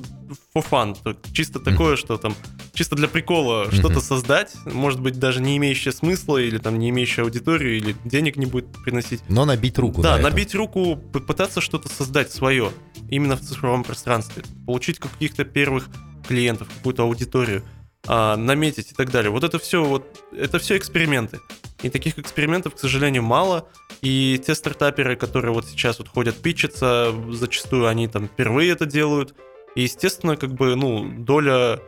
for 0.56 0.66
fun, 0.68 0.96
чисто 1.32 1.60
такое, 1.60 1.94
mm-hmm. 1.94 2.00
что 2.00 2.18
там, 2.18 2.36
чисто 2.74 2.96
для 2.96 3.08
прикола 3.08 3.66
mm-hmm. 3.66 3.76
что-то 3.76 4.02
создать, 4.02 4.56
может 4.66 5.00
быть, 5.02 5.20
даже 5.20 5.40
не 5.40 5.56
имеющее 5.58 5.92
смысла, 5.92 6.40
или 6.40 6.58
там 6.58 6.80
не 6.80 6.90
имеющее 6.90 7.24
аудиторию, 7.24 7.78
или 7.78 7.96
денег 8.06 8.38
не 8.38 8.48
будет 8.48 8.72
приносить. 8.84 9.22
Но 9.30 9.46
набить 9.46 9.78
руку. 9.78 10.02
Да, 10.02 10.18
набить 10.18 10.56
руку, 10.56 10.96
попытаться 10.96 11.62
что-то 11.62 11.90
создать 11.90 12.32
свое, 12.32 12.72
именно 13.08 13.36
в 13.38 13.42
цифровом 13.42 13.84
пространстве, 13.84 14.44
получить 14.66 14.98
каких-то 14.98 15.46
первых 15.46 15.90
клиентов, 16.28 16.70
какую-то 16.76 17.04
аудиторию 17.04 17.64
а, 18.08 18.36
наметить 18.36 18.92
и 18.92 18.96
так 18.96 19.12
далее. 19.12 19.32
Вот 19.32 19.44
это 19.44 19.60
все, 19.60 19.84
вот, 19.84 20.24
это 20.32 20.60
все 20.60 20.78
эксперименты. 20.78 21.40
И 21.84 21.90
таких 21.90 22.20
экспериментов, 22.20 22.76
к 22.76 22.80
сожалению, 22.80 23.24
мало. 23.24 23.68
И 24.02 24.42
те 24.46 24.56
стартаперы, 24.56 25.16
которые 25.16 25.54
вот 25.54 25.66
сейчас 25.66 26.00
вот 26.00 26.08
ходят 26.08 26.36
пичиться, 26.38 27.14
зачастую 27.30 27.88
они 27.88 28.08
там 28.08 28.28
впервые 28.28 28.72
это 28.72 28.86
делают. 28.86 29.36
И, 29.76 29.84
естественно, 29.84 30.36
как 30.36 30.54
бы, 30.54 30.76
ну, 30.76 31.08
доля 31.10 31.80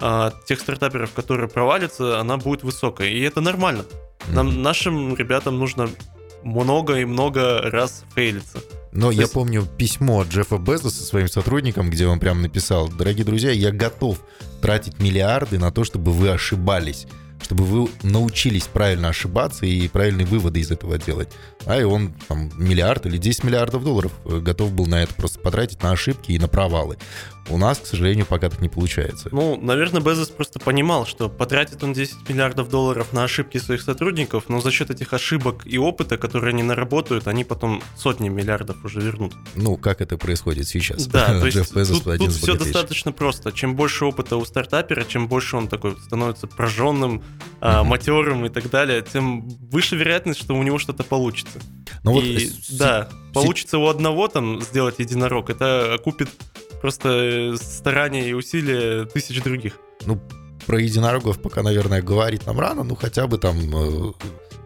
а, 0.00 0.32
тех 0.46 0.60
стартаперов, 0.60 1.12
которые 1.12 1.48
провалятся, 1.48 2.20
она 2.20 2.36
будет 2.36 2.62
высокой. 2.62 3.12
И 3.12 3.20
это 3.20 3.40
нормально. 3.40 3.84
Нам, 4.28 4.62
нашим 4.62 5.14
ребятам 5.16 5.58
нужно 5.58 5.88
много 6.44 6.98
и 6.98 7.04
много 7.04 7.62
раз 7.70 8.04
фейлиться. 8.14 8.58
Но 8.92 9.06
То 9.06 9.12
я 9.12 9.22
есть... 9.22 9.32
помню 9.32 9.66
письмо 9.76 10.22
Джеффа 10.22 10.58
Безоса 10.58 11.02
своим 11.02 11.28
сотрудникам, 11.28 11.90
где 11.90 12.06
он 12.06 12.20
прям 12.20 12.42
написал, 12.42 12.88
дорогие 12.88 13.24
друзья, 13.24 13.50
я 13.50 13.72
готов 13.72 14.20
тратить 14.62 15.00
миллиарды 15.00 15.58
на 15.58 15.72
то, 15.72 15.84
чтобы 15.84 16.12
вы 16.12 16.30
ошибались 16.30 17.06
чтобы 17.44 17.64
вы 17.64 17.88
научились 18.02 18.64
правильно 18.64 19.08
ошибаться 19.08 19.66
и 19.66 19.86
правильные 19.88 20.26
выводы 20.26 20.60
из 20.60 20.70
этого 20.70 20.98
делать. 20.98 21.28
А 21.66 21.78
и 21.78 21.84
он 21.84 22.14
там 22.26 22.50
миллиард 22.56 23.06
или 23.06 23.18
10 23.18 23.44
миллиардов 23.44 23.84
долларов 23.84 24.12
э, 24.24 24.38
готов 24.40 24.72
был 24.72 24.86
на 24.86 25.02
это 25.02 25.14
просто 25.14 25.38
потратить 25.40 25.82
на 25.82 25.92
ошибки 25.92 26.32
и 26.32 26.38
на 26.38 26.48
провалы. 26.48 26.96
У 27.50 27.58
нас, 27.58 27.78
к 27.78 27.86
сожалению, 27.86 28.26
пока 28.26 28.48
так 28.48 28.60
не 28.60 28.68
получается. 28.68 29.28
Ну, 29.30 29.60
наверное, 29.60 30.00
Безос 30.00 30.28
просто 30.30 30.58
понимал, 30.58 31.06
что 31.06 31.28
потратит 31.28 31.82
он 31.82 31.92
10 31.92 32.28
миллиардов 32.28 32.70
долларов 32.70 33.12
на 33.12 33.24
ошибки 33.24 33.58
своих 33.58 33.82
сотрудников, 33.82 34.44
но 34.48 34.60
за 34.60 34.70
счет 34.70 34.90
этих 34.90 35.12
ошибок 35.12 35.62
и 35.66 35.76
опыта, 35.76 36.16
которые 36.16 36.50
они 36.50 36.62
наработают, 36.62 37.28
они 37.28 37.44
потом 37.44 37.82
сотни 37.96 38.28
миллиардов 38.28 38.82
уже 38.84 39.00
вернут. 39.00 39.34
Ну, 39.54 39.76
как 39.76 40.00
это 40.00 40.16
происходит 40.16 40.68
сейчас? 40.68 41.06
Да, 41.06 41.38
то 41.38 41.46
есть 41.46 41.74
Безос 41.74 42.00
тут, 42.00 42.18
тут 42.18 42.32
все 42.32 42.56
достаточно 42.56 43.12
просто. 43.12 43.52
Чем 43.52 43.76
больше 43.76 44.06
опыта 44.06 44.36
у 44.36 44.44
стартапера, 44.44 45.04
чем 45.04 45.28
больше 45.28 45.56
он 45.56 45.68
такой 45.68 45.96
становится 46.00 46.46
прожженным, 46.46 47.22
mm-hmm. 47.60 47.84
матерым 47.84 48.46
и 48.46 48.48
так 48.48 48.70
далее, 48.70 49.02
тем 49.02 49.48
выше 49.70 49.96
вероятность, 49.96 50.40
что 50.40 50.54
у 50.54 50.62
него 50.62 50.78
что-то 50.78 51.04
получится. 51.04 51.60
Ну, 52.02 52.20
и 52.20 52.46
вот, 52.46 52.78
да, 52.78 53.08
с... 53.10 53.34
получится 53.34 53.78
у 53.78 53.86
одного 53.86 54.28
там 54.28 54.60
сделать 54.62 54.98
единорог, 54.98 55.50
это 55.50 55.94
окупит 55.94 56.28
просто 56.84 57.54
старания 57.56 58.28
и 58.28 58.34
усилия 58.34 59.06
тысяч 59.06 59.42
других. 59.42 59.78
Ну, 60.04 60.20
про 60.66 60.78
единорогов 60.78 61.40
пока, 61.40 61.62
наверное, 61.62 62.02
говорить 62.02 62.44
нам 62.44 62.60
рано, 62.60 62.84
ну 62.84 62.94
хотя 62.94 63.26
бы 63.26 63.38
там 63.38 63.56
э, 63.74 64.12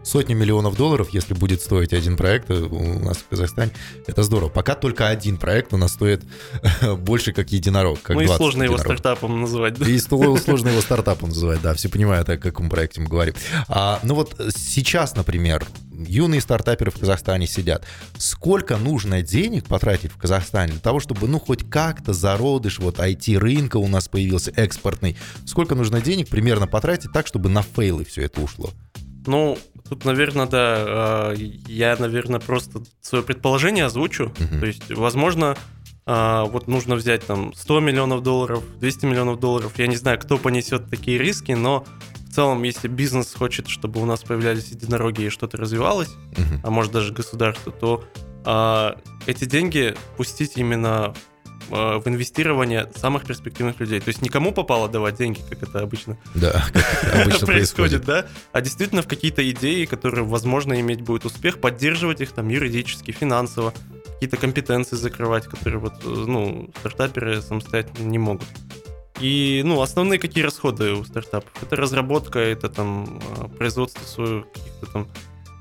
сотни 0.09 0.33
миллионов 0.33 0.75
долларов, 0.75 1.09
если 1.11 1.33
будет 1.33 1.61
стоить 1.61 1.93
один 1.93 2.17
проект 2.17 2.49
э, 2.49 2.55
у 2.55 2.99
нас 2.99 3.17
в 3.17 3.27
Казахстане, 3.27 3.71
это 4.07 4.23
здорово. 4.23 4.49
Пока 4.49 4.75
только 4.75 5.07
один 5.07 5.37
проект 5.37 5.73
у 5.73 5.77
нас 5.77 5.93
стоит 5.93 6.23
больше 6.97 7.31
как 7.31 7.51
единорог. 7.51 8.01
Как 8.01 8.15
ну 8.15 8.21
и 8.21 8.27
сложно 8.27 8.63
единорог. 8.63 8.85
его 8.85 8.95
стартапом 8.95 9.41
называть. 9.41 9.77
Да? 9.77 9.87
И 9.87 9.97
сложно 9.99 10.69
его 10.69 10.81
стартапом 10.81 11.29
называть, 11.29 11.61
да, 11.61 11.73
все 11.73 11.89
понимают, 11.89 12.27
о 12.29 12.37
каком 12.37 12.69
проекте 12.69 13.01
мы 13.01 13.07
говорим. 13.07 13.35
А, 13.67 13.99
ну 14.03 14.15
вот 14.15 14.35
сейчас, 14.55 15.15
например, 15.15 15.65
юные 15.91 16.41
стартаперы 16.41 16.91
в 16.91 16.99
Казахстане 16.99 17.45
сидят. 17.45 17.85
Сколько 18.17 18.77
нужно 18.77 19.21
денег 19.21 19.65
потратить 19.67 20.11
в 20.11 20.17
Казахстане 20.17 20.73
для 20.73 20.81
того, 20.81 20.99
чтобы, 20.99 21.27
ну, 21.27 21.39
хоть 21.39 21.69
как-то 21.69 22.13
зародыш, 22.13 22.79
вот 22.79 22.99
IT-рынка 22.99 23.77
у 23.77 23.87
нас 23.87 24.07
появился, 24.07 24.51
экспортный. 24.55 25.17
Сколько 25.45 25.75
нужно 25.75 26.01
денег 26.01 26.29
примерно 26.29 26.67
потратить 26.67 27.11
так, 27.11 27.27
чтобы 27.27 27.49
на 27.49 27.61
фейлы 27.61 28.05
все 28.05 28.23
это 28.23 28.41
ушло? 28.41 28.71
Ну, 29.25 29.57
тут, 29.89 30.05
наверное, 30.05 30.45
да, 30.45 30.75
а, 30.77 31.33
я, 31.33 31.97
наверное, 31.97 32.39
просто 32.39 32.83
свое 33.01 33.23
предположение 33.23 33.85
озвучу. 33.85 34.25
Uh-huh. 34.25 34.59
То 34.59 34.65
есть, 34.67 34.89
возможно, 34.91 35.57
а, 36.05 36.45
вот 36.45 36.67
нужно 36.67 36.95
взять 36.95 37.25
там 37.25 37.53
100 37.53 37.79
миллионов 37.79 38.21
долларов, 38.21 38.63
200 38.79 39.05
миллионов 39.07 39.39
долларов. 39.39 39.73
Я 39.77 39.87
не 39.87 39.95
знаю, 39.95 40.19
кто 40.19 40.37
понесет 40.37 40.89
такие 40.89 41.17
риски, 41.17 41.53
но 41.53 41.85
в 42.29 42.33
целом, 42.33 42.61
если 42.63 42.87
бизнес 42.87 43.33
хочет, 43.33 43.67
чтобы 43.67 43.99
у 44.01 44.05
нас 44.05 44.21
появлялись 44.21 44.69
единороги 44.69 45.23
и 45.23 45.29
что-то 45.29 45.57
развивалось, 45.57 46.09
uh-huh. 46.09 46.59
а 46.63 46.69
может 46.69 46.91
даже 46.91 47.11
государство, 47.11 47.71
то 47.71 48.03
а, 48.45 48.97
эти 49.25 49.45
деньги 49.45 49.95
пустить 50.17 50.53
именно 50.55 51.13
в 51.69 52.03
инвестирование 52.05 52.89
самых 52.95 53.25
перспективных 53.25 53.79
людей. 53.79 53.99
То 53.99 54.09
есть 54.09 54.21
никому 54.21 54.51
попало 54.51 54.89
давать 54.89 55.15
деньги, 55.15 55.41
как 55.49 55.63
это 55.63 55.81
обычно, 55.81 56.17
да, 56.35 56.63
как 56.73 57.21
обычно 57.21 57.47
происходит, 57.47 58.05
да, 58.05 58.25
а 58.51 58.61
действительно 58.61 59.01
в 59.01 59.07
какие-то 59.07 59.47
идеи, 59.51 59.85
которые, 59.85 60.23
возможно, 60.23 60.79
иметь 60.79 61.01
будет 61.01 61.25
успех, 61.25 61.59
поддерживать 61.59 62.21
их 62.21 62.31
там 62.31 62.49
юридически, 62.49 63.11
финансово, 63.11 63.73
какие-то 64.13 64.37
компетенции 64.37 64.95
закрывать, 64.95 65.45
которые 65.45 65.79
вот, 65.79 65.93
э, 66.03 66.07
ну, 66.07 66.69
стартаперы 66.79 67.41
самостоятельно 67.41 68.07
не 68.07 68.17
могут. 68.17 68.47
И, 69.19 69.61
ну, 69.65 69.81
основные 69.81 70.19
какие 70.19 70.43
расходы 70.43 70.93
у 70.93 71.03
стартапов? 71.03 71.51
Это 71.61 71.75
разработка, 71.75 72.39
это 72.39 72.69
там 72.69 73.21
э, 73.37 73.47
производство 73.57 74.45
каких-то 74.53 74.85
там 74.87 75.07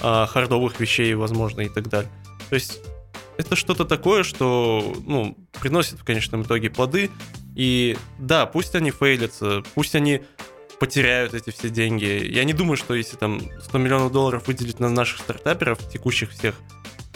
а, 0.00 0.26
хардовых 0.26 0.78
вещей, 0.78 1.14
возможно, 1.14 1.62
и 1.62 1.68
так 1.68 1.88
далее. 1.88 2.10
То 2.48 2.54
есть 2.54 2.80
это 3.38 3.54
что-то 3.54 3.84
такое, 3.84 4.24
что, 4.24 4.94
ну, 5.06 5.36
приносит 5.60 6.00
в 6.00 6.04
конечном 6.04 6.42
итоге 6.42 6.70
плоды. 6.70 7.10
И 7.54 7.96
да, 8.18 8.46
пусть 8.46 8.74
они 8.74 8.90
фейлятся, 8.90 9.62
пусть 9.74 9.94
они 9.94 10.22
потеряют 10.78 11.34
эти 11.34 11.50
все 11.50 11.68
деньги. 11.68 12.28
Я 12.30 12.44
не 12.44 12.52
думаю, 12.52 12.76
что 12.76 12.94
если 12.94 13.16
там 13.16 13.40
100 13.62 13.78
миллионов 13.78 14.12
долларов 14.12 14.46
выделить 14.46 14.80
на 14.80 14.88
наших 14.88 15.20
стартаперов, 15.20 15.78
текущих 15.88 16.30
всех, 16.30 16.54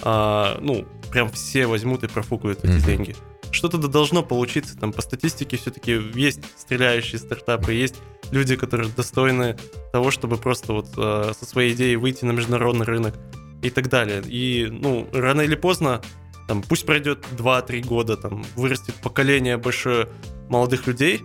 а, 0.03 0.59
ну, 0.61 0.87
прям 1.11 1.31
все 1.31 1.67
возьмут 1.67 2.03
и 2.05 2.09
профукают 2.09 2.65
эти 2.65 2.73
mm-hmm. 2.73 2.87
деньги. 2.87 3.17
Что-то 3.51 3.79
должно 3.79 4.23
получиться. 4.23 4.79
Там 4.79 4.93
по 4.93 5.03
статистике 5.03 5.57
все-таки 5.57 5.93
есть 6.15 6.41
стреляющие 6.57 7.19
стартапы, 7.19 7.73
есть 7.73 7.97
люди, 8.31 8.57
которые 8.57 8.91
достойны 8.91 9.59
того, 9.93 10.11
чтобы 10.11 10.39
просто 10.39 10.73
вот 10.73 10.89
а, 10.97 11.33
со 11.39 11.45
своей 11.45 11.75
идеей 11.75 11.97
выйти 11.97 12.25
на 12.25 12.33
международный 12.33 12.87
рынок 12.87 13.15
и 13.63 13.71
так 13.71 13.89
далее. 13.89 14.23
И, 14.27 14.69
ну, 14.71 15.09
рано 15.13 15.43
или 15.43 15.55
поздно, 15.55 16.03
там, 16.49 16.63
пусть 16.63 16.85
пройдет 16.85 17.25
2-3 17.39 17.87
года, 17.87 18.17
там, 18.17 18.45
вырастет 18.57 18.95
поколение 18.97 19.57
большое 19.57 20.09
молодых 20.49 20.87
людей, 20.87 21.23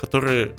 которые 0.00 0.54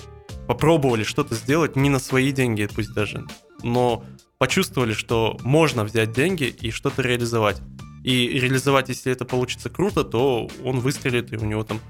попробовали 0.46 1.04
что-то 1.04 1.34
сделать 1.34 1.76
не 1.76 1.90
на 1.90 1.98
свои 1.98 2.32
деньги, 2.32 2.68
пусть 2.74 2.94
даже, 2.94 3.26
но 3.62 4.04
почувствовали, 4.38 4.94
что 4.94 5.36
можно 5.42 5.84
взять 5.84 6.12
деньги 6.12 6.44
и 6.44 6.70
что-то 6.70 7.02
реализовать. 7.02 7.60
И 8.04 8.28
реализовать, 8.28 8.88
если 8.88 9.12
это 9.12 9.24
получится 9.24 9.68
круто, 9.68 10.04
то 10.04 10.48
он 10.64 10.80
выстрелит, 10.80 11.32
и 11.32 11.36
у 11.36 11.44
него 11.44 11.64
там 11.64 11.80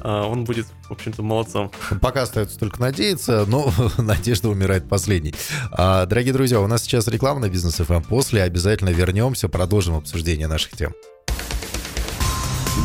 он 0.00 0.44
будет, 0.44 0.66
в 0.88 0.92
общем-то, 0.92 1.22
молодцом. 1.22 1.70
Пока 2.00 2.22
остается 2.22 2.58
только 2.58 2.80
надеяться, 2.80 3.44
но 3.46 3.72
надежда 3.98 4.48
умирает 4.48 4.88
последней. 4.88 5.34
А, 5.70 6.06
дорогие 6.06 6.32
друзья, 6.32 6.60
у 6.60 6.66
нас 6.66 6.82
сейчас 6.82 7.08
реклама 7.08 7.40
на 7.40 7.48
бизнес 7.48 7.78
FM. 7.80 8.04
После 8.08 8.42
обязательно 8.42 8.90
вернемся, 8.90 9.48
продолжим 9.48 9.96
обсуждение 9.96 10.48
наших 10.48 10.76
тем. 10.76 10.92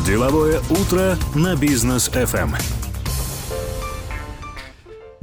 Деловое 0.06 0.60
утро 0.70 1.16
на 1.34 1.56
бизнес 1.56 2.08
FM. 2.08 2.54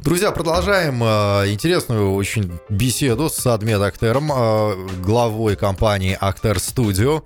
Друзья, 0.06 0.32
продолжаем 0.32 1.04
э, 1.04 1.52
интересную 1.52 2.14
очень 2.14 2.52
беседу 2.70 3.28
с 3.28 3.44
Адмет 3.48 3.82
Актером, 3.82 4.32
э, 4.32 4.88
главой 5.04 5.56
компании 5.56 6.16
Актер 6.22 6.58
Studio. 6.58 7.24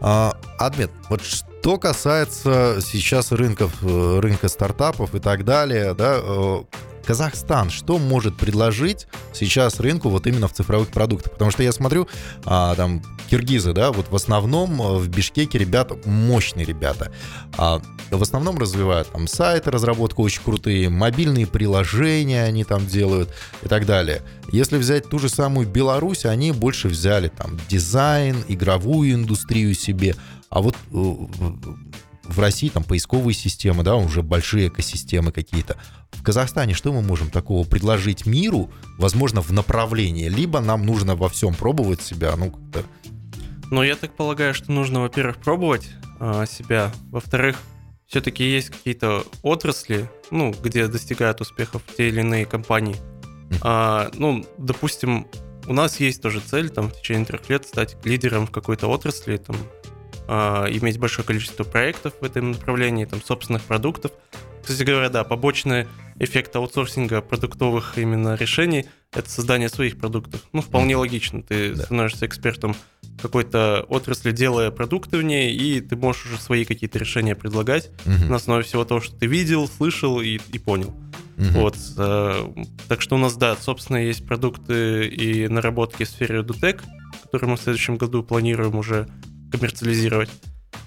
Э, 0.00 0.30
Адмет, 0.56 0.92
вот 1.08 1.22
что 1.22 1.76
касается 1.76 2.78
сейчас 2.80 3.32
рынков, 3.32 3.72
э, 3.82 4.20
рынка 4.20 4.46
стартапов 4.46 5.12
и 5.16 5.18
так 5.18 5.44
далее, 5.44 5.92
да, 5.92 6.20
э, 6.22 6.58
Казахстан 7.04 7.70
что 7.70 7.98
может 7.98 8.36
предложить 8.36 9.06
сейчас 9.32 9.80
рынку 9.80 10.08
вот 10.08 10.26
именно 10.26 10.48
в 10.48 10.52
цифровых 10.52 10.88
продуктах? 10.88 11.32
Потому 11.32 11.50
что 11.50 11.62
я 11.62 11.72
смотрю, 11.72 12.08
а, 12.44 12.74
там, 12.74 13.02
киргизы, 13.30 13.72
да, 13.72 13.92
вот 13.92 14.10
в 14.10 14.16
основном 14.16 14.80
э, 14.80 14.98
в 14.98 15.08
Бишкеке 15.08 15.58
ребята, 15.58 15.96
мощные 16.04 16.66
ребята. 16.66 17.12
А, 17.56 17.80
в 18.10 18.22
основном 18.22 18.58
развивают 18.58 19.08
там 19.08 19.28
сайты, 19.28 19.70
разработку 19.70 20.22
очень 20.22 20.42
крутые, 20.42 20.88
мобильные 20.88 21.46
приложения 21.46 22.44
они 22.44 22.64
там 22.64 22.86
делают 22.86 23.32
и 23.62 23.68
так 23.68 23.86
далее. 23.86 24.22
Если 24.52 24.78
взять 24.78 25.08
ту 25.08 25.18
же 25.18 25.28
самую 25.28 25.68
Беларусь, 25.68 26.24
они 26.24 26.52
больше 26.52 26.88
взяли 26.88 27.28
там 27.28 27.58
дизайн, 27.68 28.36
игровую 28.48 29.12
индустрию 29.14 29.74
себе. 29.74 30.16
А 30.48 30.60
вот 30.60 30.76
э, 30.92 31.14
в 32.30 32.38
России 32.38 32.68
там 32.68 32.84
поисковые 32.84 33.34
системы, 33.34 33.82
да, 33.82 33.96
уже 33.96 34.22
большие 34.22 34.68
экосистемы 34.68 35.32
какие-то. 35.32 35.76
В 36.12 36.22
Казахстане 36.22 36.74
что 36.74 36.92
мы 36.92 37.02
можем 37.02 37.30
такого 37.30 37.66
предложить 37.66 38.26
миру, 38.26 38.70
возможно, 38.98 39.40
в 39.40 39.52
направлении? 39.52 40.28
Либо 40.28 40.60
нам 40.60 40.86
нужно 40.86 41.16
во 41.16 41.28
всем 41.28 41.54
пробовать 41.54 42.02
себя, 42.02 42.34
ну, 42.36 42.50
как-то... 42.50 42.84
Ну, 43.70 43.82
я 43.82 43.94
так 43.94 44.16
полагаю, 44.16 44.52
что 44.54 44.72
нужно, 44.72 45.00
во-первых, 45.00 45.36
пробовать 45.38 45.88
э, 46.18 46.44
себя, 46.50 46.92
во-вторых, 47.10 47.56
все-таки 48.06 48.42
есть 48.42 48.70
какие-то 48.70 49.24
отрасли, 49.42 50.10
ну, 50.32 50.52
где 50.62 50.88
достигают 50.88 51.40
успехов 51.40 51.82
те 51.96 52.08
или 52.08 52.20
иные 52.20 52.44
компании. 52.46 52.96
А, 53.62 54.10
ну, 54.14 54.44
допустим, 54.58 55.26
у 55.68 55.72
нас 55.72 56.00
есть 56.00 56.20
тоже 56.20 56.40
цель 56.40 56.70
там 56.70 56.88
в 56.88 56.94
течение 56.94 57.24
трех 57.24 57.48
лет 57.48 57.66
стать 57.66 57.96
лидером 58.04 58.46
в 58.46 58.50
какой-то 58.50 58.88
отрасли, 58.88 59.36
там 59.36 59.56
а, 60.32 60.66
иметь 60.70 60.96
большое 60.96 61.26
количество 61.26 61.64
проектов 61.64 62.12
в 62.20 62.24
этом 62.24 62.52
направлении, 62.52 63.04
там, 63.04 63.20
собственных 63.20 63.62
продуктов. 63.62 64.12
Кстати 64.62 64.84
говоря, 64.84 65.08
да, 65.08 65.24
побочный 65.24 65.88
эффект 66.20 66.54
аутсорсинга 66.54 67.20
продуктовых 67.20 67.98
именно 67.98 68.36
решений— 68.36 68.86
это 69.12 69.28
создание 69.28 69.68
своих 69.68 69.98
продуктов. 69.98 70.42
Ну, 70.52 70.62
вполне 70.62 70.94
логично. 70.94 71.42
Ты 71.42 71.74
да. 71.74 71.82
становишься 71.82 72.26
экспертом 72.26 72.76
какой-то 73.20 73.84
отрасли, 73.88 74.30
делая 74.30 74.70
продукты 74.70 75.18
в 75.18 75.24
ней, 75.24 75.52
и 75.52 75.80
ты 75.80 75.96
можешь 75.96 76.26
уже 76.26 76.38
свои 76.38 76.64
какие-то 76.64 77.00
решения 77.00 77.34
предлагать 77.34 77.90
угу. 78.06 78.26
на 78.26 78.36
основе 78.36 78.62
всего 78.62 78.84
того, 78.84 79.00
что 79.00 79.16
ты 79.16 79.26
видел, 79.26 79.66
слышал 79.66 80.20
и, 80.20 80.38
и 80.52 80.58
понял. 80.60 80.94
Угу. 81.38 81.48
Вот, 81.54 81.76
э, 81.98 82.52
так 82.86 83.00
что 83.00 83.16
у 83.16 83.18
нас, 83.18 83.34
да, 83.34 83.56
собственно, 83.56 83.96
есть 83.96 84.24
продукты 84.24 85.08
и 85.08 85.48
наработки 85.48 86.04
в 86.04 86.08
сфере 86.08 86.42
EduTech, 86.42 86.82
которые 87.24 87.50
мы 87.50 87.56
в 87.56 87.60
следующем 87.60 87.96
году 87.96 88.22
планируем 88.22 88.76
уже 88.76 89.08
коммерциализировать. 89.50 90.30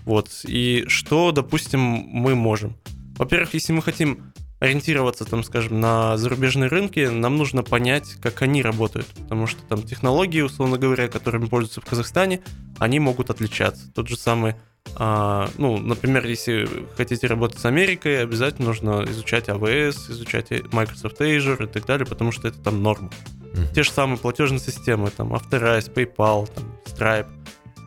Вот. 0.06 0.30
И 0.46 0.86
что, 0.88 1.32
допустим, 1.32 1.80
мы 1.82 2.36
можем? 2.36 2.76
Во-первых, 3.18 3.54
если 3.54 3.74
мы 3.74 3.82
хотим 3.82 4.34
ориентироваться, 4.64 5.26
там, 5.26 5.44
скажем, 5.44 5.82
на 5.82 6.16
зарубежные 6.18 6.70
рынки, 6.70 7.08
нам 7.08 7.38
нужно 7.38 7.64
понять, 7.64 8.16
как 8.22 8.42
они 8.42 8.62
работают, 8.62 9.08
потому 9.08 9.46
что 9.46 9.62
там 9.64 9.84
технологии, 9.84 10.40
условно 10.40 10.78
говоря, 10.78 11.10
которыми 11.10 11.48
пользуются 11.48 11.82
в 11.82 11.86
Казахстане, 11.86 12.40
они 12.80 13.00
могут 13.00 13.30
отличаться. 13.30 13.92
Тот 13.92 14.08
же 14.08 14.16
самый, 14.16 14.56
а, 14.96 15.50
ну, 15.58 15.78
например, 15.78 16.26
если 16.26 16.66
хотите 16.96 17.28
работать 17.28 17.60
с 17.60 17.66
Америкой, 17.66 18.24
обязательно 18.24 18.70
нужно 18.70 19.04
изучать 19.10 19.50
AWS, 19.50 20.12
изучать 20.12 20.50
Microsoft 20.72 21.20
Azure 21.20 21.66
и 21.66 21.68
так 21.68 21.86
далее, 21.86 22.06
потому 22.06 22.32
что 22.32 22.48
это 22.48 22.60
там 22.60 22.82
норма. 22.82 23.12
Mm-hmm. 23.54 23.74
Те 23.76 23.84
же 23.84 23.92
самые 23.92 24.18
платежные 24.18 24.60
системы, 24.62 25.12
там, 25.12 25.34
Authorize, 25.34 25.94
PayPal, 25.94 26.50
там, 26.54 26.72
Stripe– 26.86 27.28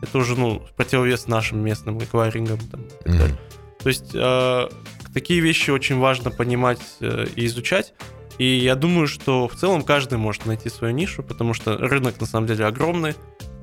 это 0.01 0.17
уже, 0.17 0.35
ну, 0.35 0.61
противовес 0.75 1.27
нашим 1.27 1.59
местным 1.59 1.97
эквайрингам 1.99 2.59
там, 2.59 2.81
и 3.05 3.17
так 3.17 3.31
mm-hmm. 3.31 3.37
То 3.79 3.89
есть 3.89 4.11
э, 4.13 4.69
такие 5.13 5.39
вещи 5.39 5.71
очень 5.71 5.97
важно 5.97 6.31
понимать 6.31 6.81
э, 6.99 7.25
и 7.35 7.45
изучать. 7.45 7.93
И 8.37 8.45
я 8.45 8.75
думаю, 8.75 9.07
что 9.07 9.47
в 9.47 9.55
целом 9.55 9.81
каждый 9.81 10.17
может 10.17 10.45
найти 10.45 10.69
свою 10.69 10.93
нишу, 10.93 11.23
потому 11.23 11.53
что 11.53 11.77
рынок 11.77 12.19
на 12.19 12.27
самом 12.27 12.47
деле 12.47 12.65
огромный. 12.65 13.15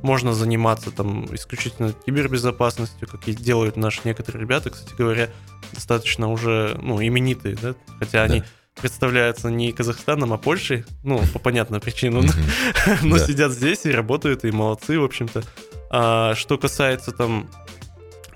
Можно 0.02 0.34
заниматься 0.34 0.90
там 0.90 1.26
исключительно 1.34 1.92
кибербезопасностью, 1.92 3.08
как 3.08 3.26
и 3.26 3.32
делают 3.32 3.76
наши 3.76 4.00
некоторые 4.04 4.42
ребята, 4.42 4.70
кстати 4.70 4.94
говоря, 4.96 5.30
достаточно 5.72 6.30
уже 6.30 6.78
ну, 6.82 7.02
именитые, 7.02 7.56
да? 7.60 7.74
хотя 7.98 8.26
да. 8.26 8.32
они 8.32 8.42
представляются 8.80 9.50
не 9.50 9.72
Казахстаном, 9.72 10.32
а 10.32 10.38
Польшей, 10.38 10.84
ну, 11.04 11.22
по 11.32 11.38
понятным 11.38 11.80
причинам, 11.80 12.26
но 13.02 13.18
сидят 13.26 13.52
здесь 13.52 13.86
и 13.86 13.90
работают, 13.90 14.44
и 14.44 14.50
молодцы, 14.50 14.98
в 14.98 15.04
общем-то. 15.04 15.42
А 15.96 16.34
что 16.34 16.58
касается 16.58 17.12
там 17.12 17.48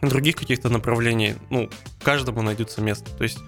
других 0.00 0.36
каких-то 0.36 0.68
направлений, 0.68 1.34
ну, 1.50 1.68
каждому 2.00 2.40
найдется 2.40 2.80
место. 2.80 3.10
То 3.16 3.24
есть, 3.24 3.40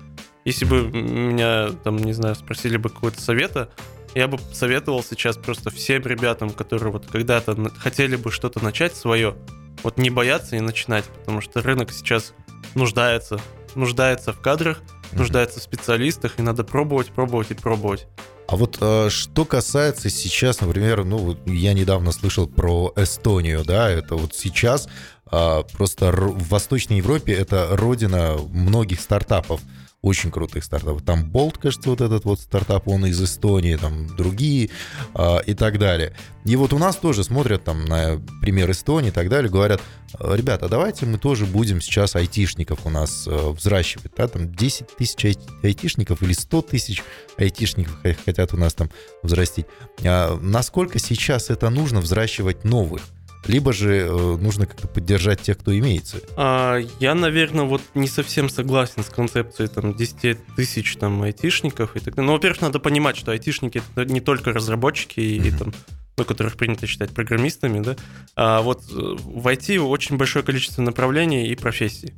если 0.44 0.64
бы 0.64 0.82
меня, 0.82 1.70
там, 1.84 1.96
не 1.96 2.12
знаю, 2.12 2.34
спросили 2.34 2.76
бы 2.76 2.88
какого-то 2.88 3.20
совета, 3.20 3.70
я 4.16 4.26
бы 4.26 4.36
советовал 4.52 5.04
сейчас 5.04 5.36
просто 5.36 5.70
всем 5.70 6.02
ребятам, 6.02 6.50
которые 6.50 6.90
вот 6.90 7.06
когда-то 7.06 7.70
хотели 7.78 8.16
бы 8.16 8.32
что-то 8.32 8.60
начать 8.64 8.96
свое, 8.96 9.36
вот 9.84 9.96
не 9.96 10.10
бояться 10.10 10.56
и 10.56 10.60
начинать, 10.60 11.04
потому 11.04 11.40
что 11.40 11.62
рынок 11.62 11.92
сейчас 11.92 12.34
нуждается, 12.74 13.40
нуждается 13.76 14.32
в 14.32 14.40
кадрах, 14.40 14.82
нуждается 15.12 15.60
в 15.60 15.62
специалистах, 15.62 16.38
и 16.38 16.42
надо 16.42 16.64
пробовать, 16.64 17.08
пробовать 17.08 17.50
и 17.50 17.54
пробовать. 17.54 18.06
А 18.48 18.56
вот 18.56 18.78
э, 18.80 19.10
что 19.10 19.44
касается 19.44 20.10
сейчас, 20.10 20.60
например, 20.60 21.04
ну, 21.04 21.36
я 21.46 21.72
недавно 21.72 22.10
слышал 22.10 22.48
про 22.48 22.92
Эстонию, 22.96 23.64
да, 23.64 23.88
это 23.88 24.16
вот 24.16 24.34
сейчас 24.34 24.88
э, 25.30 25.62
просто 25.72 26.10
в 26.10 26.48
Восточной 26.48 26.96
Европе 26.96 27.32
это 27.32 27.68
родина 27.70 28.36
многих 28.52 29.00
стартапов 29.00 29.60
очень 30.02 30.30
крутых 30.30 30.64
стартапов. 30.64 31.02
Там 31.02 31.30
Болт, 31.30 31.58
кажется, 31.58 31.90
вот 31.90 32.00
этот 32.00 32.24
вот 32.24 32.40
стартап, 32.40 32.88
он 32.88 33.04
из 33.06 33.22
Эстонии, 33.22 33.76
там 33.76 34.06
другие 34.16 34.70
э, 35.14 35.38
и 35.46 35.54
так 35.54 35.78
далее. 35.78 36.14
И 36.44 36.56
вот 36.56 36.72
у 36.72 36.78
нас 36.78 36.96
тоже 36.96 37.22
смотрят 37.22 37.64
там 37.64 37.84
на 37.84 38.20
пример 38.40 38.70
Эстонии 38.70 39.08
и 39.08 39.12
так 39.12 39.28
далее, 39.28 39.50
говорят, 39.50 39.82
ребята, 40.18 40.68
давайте 40.68 41.04
мы 41.04 41.18
тоже 41.18 41.44
будем 41.44 41.82
сейчас 41.82 42.16
айтишников 42.16 42.86
у 42.86 42.90
нас 42.90 43.26
э, 43.26 43.50
взращивать. 43.50 44.12
Да? 44.16 44.26
Там 44.26 44.54
10 44.54 44.96
тысяч 44.96 45.36
айтишников 45.62 46.22
или 46.22 46.32
100 46.32 46.62
тысяч 46.62 47.02
айтишников 47.36 47.98
хотят 48.24 48.54
у 48.54 48.56
нас 48.56 48.72
там 48.72 48.90
взрастить. 49.22 49.66
А 50.02 50.38
насколько 50.40 50.98
сейчас 50.98 51.50
это 51.50 51.68
нужно 51.68 52.00
взращивать 52.00 52.64
новых? 52.64 53.02
Либо 53.46 53.72
же 53.72 53.96
э, 53.96 54.36
нужно 54.36 54.66
как-то 54.66 54.88
поддержать 54.88 55.40
тех, 55.40 55.58
кто 55.58 55.76
имеется. 55.76 56.18
А, 56.36 56.78
я, 56.98 57.14
наверное, 57.14 57.64
вот 57.64 57.82
не 57.94 58.08
совсем 58.08 58.48
согласен 58.48 59.02
с 59.02 59.08
концепцией 59.08 59.68
там 59.68 59.94
10 59.94 60.38
тысяч 60.56 60.96
там 60.96 61.22
айтишников 61.22 61.96
и 61.96 62.00
так 62.00 62.14
далее. 62.14 62.26
Ну, 62.26 62.32
во-первых, 62.32 62.60
надо 62.60 62.78
понимать, 62.78 63.16
что 63.16 63.32
айтишники 63.32 63.82
это 63.94 64.10
не 64.10 64.20
только 64.20 64.52
разработчики 64.52 65.20
и, 65.20 65.48
и 65.48 65.50
там 65.50 65.72
ну, 66.16 66.24
которых 66.24 66.56
принято 66.56 66.86
считать 66.86 67.14
программистами, 67.14 67.80
да, 67.80 67.96
а 68.36 68.60
вот 68.60 68.82
э, 68.90 68.94
в 68.94 69.46
IT 69.46 69.78
очень 69.78 70.18
большое 70.18 70.44
количество 70.44 70.82
направлений 70.82 71.48
и 71.48 71.56
профессий. 71.56 72.12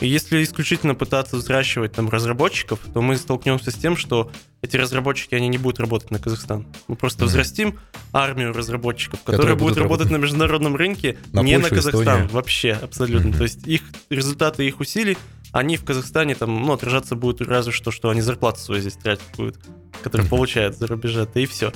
И 0.00 0.06
если 0.06 0.42
исключительно 0.42 0.94
пытаться 0.94 1.36
взращивать 1.36 1.92
там 1.92 2.10
разработчиков, 2.10 2.80
то 2.92 3.00
мы 3.00 3.16
столкнемся 3.16 3.70
с 3.70 3.74
тем, 3.74 3.96
что 3.96 4.30
эти 4.60 4.76
разработчики, 4.76 5.34
они 5.34 5.48
не 5.48 5.56
будут 5.56 5.80
работать 5.80 6.10
на 6.10 6.18
Казахстан. 6.18 6.66
Мы 6.86 6.96
просто 6.96 7.24
mm-hmm. 7.24 7.28
взрастим 7.28 7.78
армию 8.12 8.52
разработчиков, 8.52 9.20
которые, 9.20 9.36
которые 9.38 9.56
будут 9.56 9.78
работать 9.78 10.10
на 10.10 10.16
международном 10.16 10.76
рынке, 10.76 11.16
на 11.32 11.40
не 11.40 11.54
Польшу, 11.54 11.70
на 11.70 11.76
Казахстан 11.76 12.02
Эстонию. 12.02 12.28
вообще, 12.28 12.72
абсолютно. 12.72 13.28
Mm-hmm. 13.28 13.38
То 13.38 13.42
есть 13.44 13.66
их 13.66 13.82
результаты 14.10 14.66
их 14.66 14.80
усилий, 14.80 15.16
они 15.52 15.78
в 15.78 15.84
Казахстане 15.84 16.34
там, 16.34 16.62
ну, 16.62 16.72
отражаться 16.72 17.14
будут 17.14 17.46
разве 17.48 17.72
что, 17.72 17.90
что 17.90 18.10
они 18.10 18.20
зарплату 18.20 18.60
свою 18.60 18.82
здесь 18.82 18.96
тратить 18.96 19.24
будут, 19.36 19.56
которые 20.02 20.26
mm-hmm. 20.26 20.30
получают 20.30 20.76
за 20.76 20.86
рубежа, 20.88 21.26
да 21.32 21.40
и 21.40 21.46
все. 21.46 21.72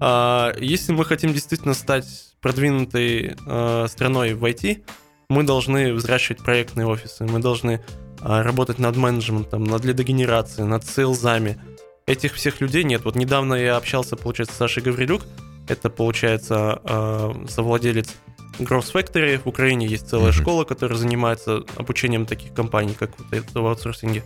А, 0.00 0.52
если 0.58 0.92
мы 0.92 1.04
хотим 1.04 1.32
действительно 1.32 1.74
стать 1.74 2.06
продвинутой 2.40 3.36
э, 3.46 3.86
страной 3.88 4.32
в 4.32 4.44
IT, 4.44 4.82
мы 5.30 5.44
должны 5.44 5.94
взращивать 5.94 6.42
проектные 6.42 6.86
офисы, 6.86 7.24
мы 7.24 7.38
должны 7.38 7.80
а, 8.20 8.42
работать 8.42 8.78
над 8.78 8.96
менеджментом, 8.96 9.64
над 9.64 9.84
лидогенерацией, 9.84 10.66
над 10.66 10.84
сейлзами. 10.84 11.58
Этих 12.06 12.34
всех 12.34 12.60
людей 12.60 12.82
нет. 12.82 13.04
Вот 13.04 13.14
недавно 13.14 13.54
я 13.54 13.76
общался, 13.76 14.16
получается, 14.16 14.54
с 14.56 14.58
Сашей 14.58 14.82
Гаврилюк, 14.82 15.22
это, 15.68 15.88
получается, 15.88 16.80
а, 16.82 17.46
совладелец 17.48 18.12
Growth 18.58 18.92
Factory. 18.92 19.38
В 19.38 19.46
Украине 19.46 19.86
есть 19.86 20.08
целая 20.08 20.30
mm-hmm. 20.30 20.42
школа, 20.42 20.64
которая 20.64 20.98
занимается 20.98 21.62
обучением 21.76 22.26
таких 22.26 22.52
компаний, 22.52 22.96
как 22.98 23.12
вот 23.18 23.32
это 23.32 23.60
в 23.60 23.66
аутсорсинге. 23.66 24.24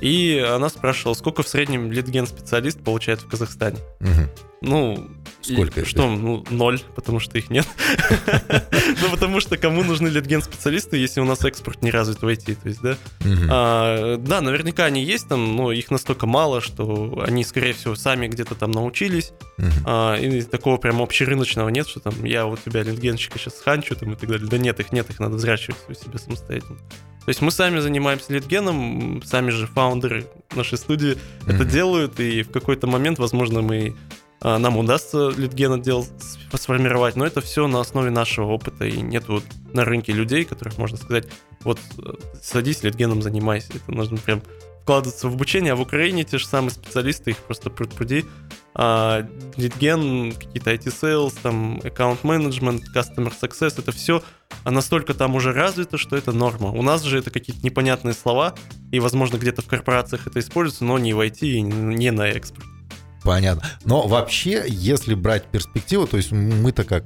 И 0.00 0.38
она 0.38 0.70
спрашивала, 0.70 1.12
сколько 1.14 1.42
в 1.42 1.48
среднем 1.48 1.92
лидген 1.92 2.26
специалист 2.26 2.82
получает 2.82 3.20
в 3.20 3.28
Казахстане. 3.28 3.78
Mm-hmm. 4.00 4.28
Ну, 4.60 5.10
Сколько? 5.40 5.82
И, 5.82 5.84
что, 5.84 6.10
ну, 6.10 6.44
ноль, 6.50 6.80
потому 6.94 7.20
что 7.20 7.38
их 7.38 7.50
нет. 7.50 7.66
Ну, 9.00 9.10
потому 9.10 9.38
что 9.40 9.56
кому 9.56 9.84
нужны 9.84 10.08
литген-специалисты, 10.08 10.96
если 10.96 11.20
у 11.20 11.24
нас 11.24 11.44
экспорт 11.44 11.82
не 11.82 11.90
развит 11.90 12.22
в 12.22 12.26
IT, 12.26 12.56
то 12.60 12.68
есть, 12.68 12.80
да? 12.80 12.96
А, 13.48 14.16
да, 14.16 14.40
наверняка 14.40 14.86
они 14.86 15.04
есть 15.04 15.28
там, 15.28 15.56
но 15.56 15.70
их 15.70 15.90
настолько 15.90 16.26
мало, 16.26 16.60
что 16.60 17.22
они, 17.24 17.44
скорее 17.44 17.74
всего, 17.74 17.94
сами 17.94 18.26
где-то 18.26 18.54
там 18.54 18.72
научились. 18.72 19.32
А, 19.84 20.16
и 20.16 20.42
такого 20.42 20.78
прям 20.78 21.00
общерыночного 21.00 21.68
нет, 21.68 21.86
что 21.86 22.00
там 22.00 22.24
я 22.24 22.46
вот 22.46 22.60
тебя 22.64 22.82
литгенщика 22.82 23.38
сейчас 23.38 23.60
ханчу 23.60 23.94
там 23.94 24.12
и 24.12 24.16
так 24.16 24.28
далее. 24.28 24.48
Да 24.48 24.58
нет, 24.58 24.80
их 24.80 24.90
нет, 24.90 25.08
их 25.10 25.20
надо 25.20 25.36
взращивать 25.36 25.78
у 25.88 25.94
себя 25.94 26.18
самостоятельно. 26.18 26.78
То 27.24 27.30
есть 27.30 27.42
мы 27.42 27.50
сами 27.50 27.78
занимаемся 27.78 28.32
литгеном, 28.32 29.22
сами 29.24 29.50
же 29.50 29.66
фаундеры 29.66 30.26
нашей 30.56 30.78
студии 30.78 31.18
это 31.46 31.64
делают, 31.64 32.18
и 32.20 32.42
в 32.42 32.50
какой-то 32.50 32.86
момент, 32.86 33.18
возможно, 33.18 33.60
мы 33.60 33.94
нам 34.40 34.76
удастся 34.76 35.30
литген 35.30 35.72
отдел 35.72 36.06
сформировать, 36.54 37.16
но 37.16 37.26
это 37.26 37.40
все 37.40 37.66
на 37.66 37.80
основе 37.80 38.10
нашего 38.10 38.46
опыта, 38.46 38.84
и 38.84 39.00
нет 39.00 39.28
вот 39.28 39.44
на 39.72 39.84
рынке 39.84 40.12
людей, 40.12 40.44
которых 40.44 40.78
можно 40.78 40.96
сказать, 40.96 41.28
вот 41.64 41.78
э, 41.98 42.12
садись, 42.40 42.82
литгеном 42.82 43.20
занимайся, 43.20 43.72
это 43.74 43.90
нужно 43.90 44.16
прям 44.16 44.42
вкладываться 44.82 45.28
в 45.28 45.34
обучение, 45.34 45.72
а 45.72 45.76
в 45.76 45.82
Украине 45.82 46.24
те 46.24 46.38
же 46.38 46.46
самые 46.46 46.70
специалисты, 46.70 47.32
их 47.32 47.36
просто 47.38 47.68
пруд-пруди, 47.68 48.24
а, 48.74 49.26
литген, 49.56 50.32
какие-то 50.32 50.72
IT-sales, 50.72 51.34
там, 51.42 51.80
аккаунт 51.84 52.22
management, 52.22 52.84
customer 52.94 53.30
success, 53.30 53.74
это 53.76 53.92
все 53.92 54.22
настолько 54.64 55.12
там 55.12 55.34
уже 55.34 55.52
развито, 55.52 55.98
что 55.98 56.16
это 56.16 56.32
норма. 56.32 56.70
У 56.70 56.82
нас 56.82 57.02
же 57.02 57.18
это 57.18 57.30
какие-то 57.30 57.62
непонятные 57.66 58.14
слова, 58.14 58.54
и, 58.90 58.98
возможно, 59.00 59.36
где-то 59.36 59.60
в 59.60 59.66
корпорациях 59.66 60.26
это 60.26 60.40
используется, 60.40 60.84
но 60.84 60.96
не 60.96 61.12
в 61.12 61.20
IT 61.20 61.40
и 61.40 61.60
не 61.60 62.10
на 62.10 62.28
экспорт. 62.28 62.64
Понятно. 63.28 63.62
Но 63.84 64.06
вообще, 64.06 64.64
если 64.66 65.12
брать 65.12 65.44
перспективу, 65.44 66.06
то 66.06 66.16
есть 66.16 66.32
мы-то 66.32 66.84
как 66.84 67.04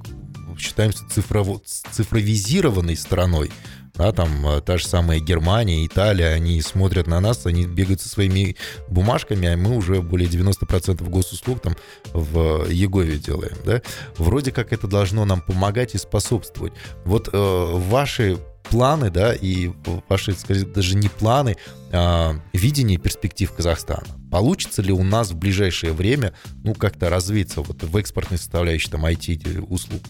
считаемся 0.56 1.02
цифрово, 1.10 1.60
цифровизированной 1.64 2.96
страной, 2.96 3.50
да, 3.94 4.12
там 4.12 4.46
э, 4.46 4.60
та 4.60 4.78
же 4.78 4.86
самая 4.86 5.18
Германия, 5.18 5.84
Италия, 5.84 6.28
они 6.28 6.62
смотрят 6.62 7.08
на 7.08 7.18
нас, 7.18 7.44
они 7.44 7.66
бегают 7.66 8.00
со 8.00 8.08
своими 8.08 8.56
бумажками, 8.88 9.48
а 9.48 9.56
мы 9.56 9.76
уже 9.76 10.00
более 10.00 10.28
90% 10.28 11.02
госуслуг 11.10 11.60
там 11.60 11.76
в 12.12 12.68
Егове 12.70 13.18
делаем, 13.18 13.56
да. 13.66 13.82
Вроде 14.16 14.52
как 14.52 14.72
это 14.72 14.86
должно 14.86 15.24
нам 15.24 15.40
помогать 15.40 15.96
и 15.96 15.98
способствовать. 15.98 16.72
Вот 17.04 17.30
э, 17.32 17.36
ваши 17.36 18.38
планы, 18.70 19.10
да, 19.10 19.34
и 19.34 19.70
ваши, 20.08 20.32
сказать, 20.32 20.72
даже 20.72 20.96
не 20.96 21.08
планы, 21.08 21.56
а 21.92 22.34
видение 22.52 22.98
перспектив 22.98 23.52
Казахстана. 23.52 24.06
Получится 24.30 24.82
ли 24.82 24.92
у 24.92 25.02
нас 25.02 25.30
в 25.30 25.36
ближайшее 25.36 25.92
время, 25.92 26.32
ну, 26.64 26.74
как-то 26.74 27.10
развиться 27.10 27.60
вот 27.60 27.82
в 27.82 27.96
экспортной 27.96 28.38
составляющей 28.38 28.90
там 28.90 29.04
IT-услуг? 29.04 30.02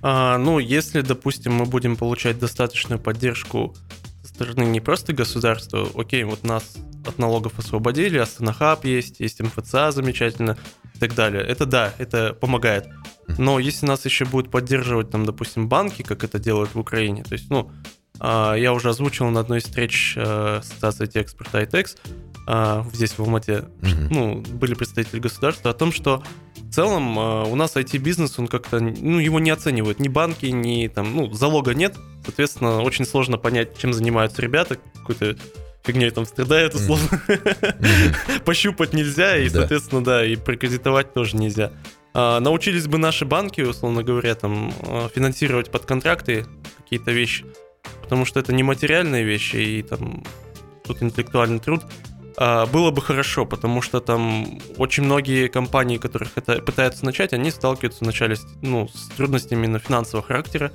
А, 0.00 0.38
ну, 0.38 0.58
если, 0.58 1.00
допустим, 1.00 1.54
мы 1.54 1.66
будем 1.66 1.96
получать 1.96 2.38
достаточную 2.38 2.98
поддержку 2.98 3.74
со 4.22 4.28
стороны 4.28 4.64
не 4.64 4.80
просто 4.80 5.12
государства, 5.12 5.88
окей, 5.94 6.24
вот 6.24 6.44
нас 6.44 6.76
от 7.06 7.18
налогов 7.18 7.58
освободили, 7.58 8.18
Астанахаб 8.18 8.84
есть, 8.84 9.20
есть 9.20 9.40
МФЦА 9.40 9.92
замечательно 9.92 10.56
так 11.02 11.16
далее. 11.16 11.42
Это 11.42 11.66
да, 11.66 11.92
это 11.98 12.32
помогает. 12.32 12.86
Но 13.38 13.58
если 13.58 13.86
нас 13.86 14.04
еще 14.04 14.24
будут 14.24 14.52
поддерживать, 14.52 15.10
там, 15.10 15.26
допустим, 15.26 15.68
банки, 15.68 16.02
как 16.02 16.22
это 16.22 16.38
делают 16.38 16.74
в 16.74 16.78
Украине, 16.78 17.24
то 17.24 17.32
есть, 17.32 17.50
ну, 17.50 17.72
а, 18.20 18.54
я 18.54 18.72
уже 18.72 18.90
озвучил 18.90 19.26
на 19.30 19.40
одной 19.40 19.58
из 19.58 19.64
встреч 19.64 20.14
э, 20.16 20.58
Ассоциации 20.58 21.06
Техэкспорта 21.06 21.62
ITEX, 21.62 21.96
а, 22.46 22.86
здесь 22.92 23.12
в 23.12 23.20
Алмате, 23.20 23.64
mm-hmm. 23.80 24.08
ну, 24.10 24.42
были 24.58 24.74
представители 24.74 25.18
государства, 25.18 25.72
о 25.72 25.74
том, 25.74 25.92
что 25.92 26.22
в 26.56 26.70
целом 26.72 27.18
а, 27.18 27.44
у 27.44 27.56
нас 27.56 27.74
IT-бизнес, 27.74 28.38
он 28.38 28.46
как-то, 28.46 28.78
ну, 28.78 29.18
его 29.18 29.40
не 29.40 29.50
оценивают 29.50 29.98
ни 29.98 30.08
банки, 30.08 30.46
ни 30.46 30.86
там, 30.86 31.16
ну, 31.16 31.32
залога 31.32 31.74
нет, 31.74 31.96
соответственно, 32.24 32.82
очень 32.82 33.06
сложно 33.06 33.38
понять, 33.38 33.76
чем 33.76 33.92
занимаются 33.92 34.40
ребята, 34.40 34.78
какой-то 34.94 35.36
фигней 35.82 36.10
там 36.10 36.24
страдают, 36.26 36.74
условно. 36.74 37.08
Mm-hmm. 37.28 38.42
Пощупать 38.44 38.92
нельзя, 38.92 39.36
и, 39.36 39.48
соответственно, 39.48 40.04
да, 40.04 40.24
и 40.24 40.36
прокредитовать 40.36 41.12
тоже 41.12 41.36
нельзя. 41.36 41.72
А, 42.14 42.40
научились 42.40 42.86
бы 42.86 42.98
наши 42.98 43.24
банки, 43.24 43.60
условно 43.60 44.02
говоря, 44.02 44.34
там, 44.34 44.72
а, 44.82 45.08
финансировать 45.08 45.70
под 45.70 45.84
контракты 45.86 46.46
какие-то 46.78 47.10
вещи, 47.10 47.44
потому 48.02 48.24
что 48.24 48.40
это 48.40 48.52
не 48.52 48.62
материальные 48.62 49.24
вещи, 49.24 49.56
и 49.56 49.82
там 49.82 50.22
тут 50.84 51.02
интеллектуальный 51.02 51.58
труд, 51.58 51.84
было 52.36 52.90
бы 52.90 53.02
хорошо, 53.02 53.44
потому 53.46 53.82
что 53.82 54.00
там 54.00 54.58
очень 54.76 55.04
многие 55.04 55.48
компании, 55.48 55.98
которых 55.98 56.30
это 56.36 56.62
пытаются 56.62 57.04
начать, 57.04 57.32
они 57.32 57.50
сталкиваются 57.50 58.04
вначале 58.04 58.36
с, 58.36 58.46
ну, 58.62 58.88
с 58.88 59.08
трудностями 59.16 59.64
именно 59.64 59.78
финансового 59.78 60.26
характера, 60.26 60.72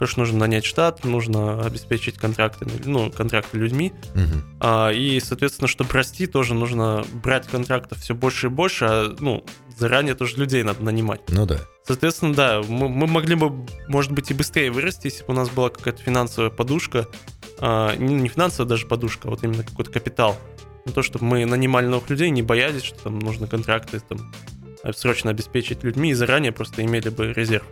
потому 0.00 0.08
что 0.08 0.20
нужно 0.20 0.38
нанять 0.38 0.64
штат, 0.64 1.04
нужно 1.04 1.60
обеспечить 1.62 2.16
контрактами, 2.16 2.72
ну, 2.84 3.10
контракты 3.10 3.58
людьми, 3.58 3.92
угу. 4.14 4.42
а, 4.60 4.90
и, 4.90 5.20
соответственно, 5.20 5.68
чтобы 5.68 5.92
расти, 5.92 6.26
тоже 6.26 6.54
нужно 6.54 7.04
брать 7.12 7.46
контрактов 7.46 7.98
все 7.98 8.14
больше 8.14 8.46
и 8.46 8.50
больше, 8.50 8.86
а, 8.86 9.16
ну, 9.20 9.44
заранее 9.76 10.14
тоже 10.14 10.36
людей 10.36 10.62
надо 10.62 10.82
нанимать. 10.82 11.20
Ну 11.28 11.44
да. 11.44 11.58
Соответственно, 11.84 12.34
да, 12.34 12.62
мы, 12.66 12.88
мы 12.88 13.06
могли 13.06 13.34
бы, 13.34 13.66
может 13.88 14.12
быть, 14.12 14.30
и 14.30 14.34
быстрее 14.34 14.70
вырасти, 14.70 15.08
если 15.08 15.24
бы 15.24 15.32
у 15.32 15.36
нас 15.36 15.50
была 15.50 15.68
какая-то 15.68 16.02
финансовая 16.02 16.50
подушка, 16.50 17.06
а, 17.58 17.94
не, 17.96 18.14
не 18.14 18.28
финансовая 18.28 18.68
даже 18.68 18.86
подушка, 18.86 19.28
а 19.28 19.30
вот 19.32 19.44
именно 19.44 19.64
какой-то 19.64 19.90
капитал, 19.90 20.38
ну, 20.86 20.92
то, 20.92 21.02
чтобы 21.02 21.24
мы 21.24 21.44
нанимали 21.44 21.86
новых 21.86 22.10
людей, 22.10 22.30
не 22.30 22.42
боялись, 22.42 22.82
что 22.82 23.04
там 23.04 23.18
нужно 23.18 23.46
контракты 23.46 24.00
там, 24.00 24.32
срочно 24.94 25.30
обеспечить 25.30 25.84
людьми 25.84 26.10
и 26.10 26.14
заранее 26.14 26.52
просто 26.52 26.84
имели 26.84 27.08
бы 27.08 27.32
резерв. 27.32 27.66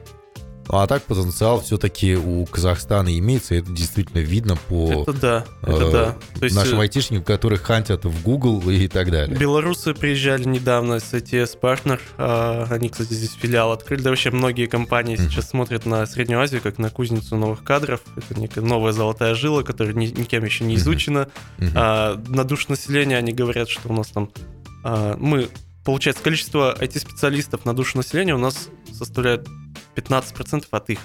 А 0.69 0.87
так 0.87 1.03
потенциал 1.05 1.61
все-таки 1.61 2.17
у 2.17 2.45
Казахстана 2.47 3.17
имеется, 3.19 3.55
и 3.55 3.59
это 3.59 3.71
действительно 3.73 4.21
видно 4.21 4.57
по 4.69 5.03
это 5.03 5.13
да, 5.13 5.45
это 5.63 5.85
э, 5.85 5.93
да. 5.93 6.17
То 6.39 6.45
есть, 6.45 6.57
нашим 6.57 6.79
э, 6.79 6.83
айтишникам, 6.83 7.25
которые 7.25 7.59
хантят 7.59 8.05
в 8.05 8.23
Google 8.23 8.69
и 8.69 8.87
так 8.89 9.11
далее. 9.11 9.37
Белорусы 9.37 9.95
приезжали 9.95 10.45
недавно 10.45 11.01
с 11.01 11.13
ITS 11.15 11.59
Partner, 11.61 12.01
э, 12.19 12.67
они, 12.71 12.91
кстати, 12.91 13.15
здесь 13.15 13.33
филиал 13.33 13.73
открыли, 13.73 14.03
да 14.03 14.11
вообще 14.11 14.31
многие 14.31 14.67
компании 14.67 15.17
mm-hmm. 15.17 15.31
сейчас 15.31 15.51
смотрят 15.51 15.87
на 15.87 16.05
Среднюю 16.07 16.41
Азию 16.41 16.61
как 16.61 16.79
на 16.79 16.91
кузницу 16.91 17.37
новых 17.37 17.65
кадров, 17.65 18.01
это 18.17 18.39
некая 18.39 18.61
новая 18.61 18.93
золотая 18.93 19.35
жила, 19.35 19.63
которая 19.63 19.95
ни, 19.95 20.07
никем 20.07 20.45
еще 20.45 20.65
не 20.65 20.75
изучена. 20.77 21.29
Mm-hmm. 21.59 21.73
А, 21.75 22.23
на 22.29 22.45
душу 22.45 22.67
населения 22.69 23.17
они 23.17 23.33
говорят, 23.33 23.69
что 23.69 23.89
у 23.89 23.93
нас 23.95 24.09
там 24.09 24.31
а, 24.85 25.17
мы 25.19 25.49
получается, 25.89 26.23
количество 26.23 26.77
IT-специалистов 26.79 27.65
на 27.65 27.75
душу 27.75 27.97
населения 27.97 28.35
у 28.35 28.39
нас 28.39 28.69
составляет 28.93 29.49
15% 29.97 30.67
от 30.71 30.91
их. 30.91 30.99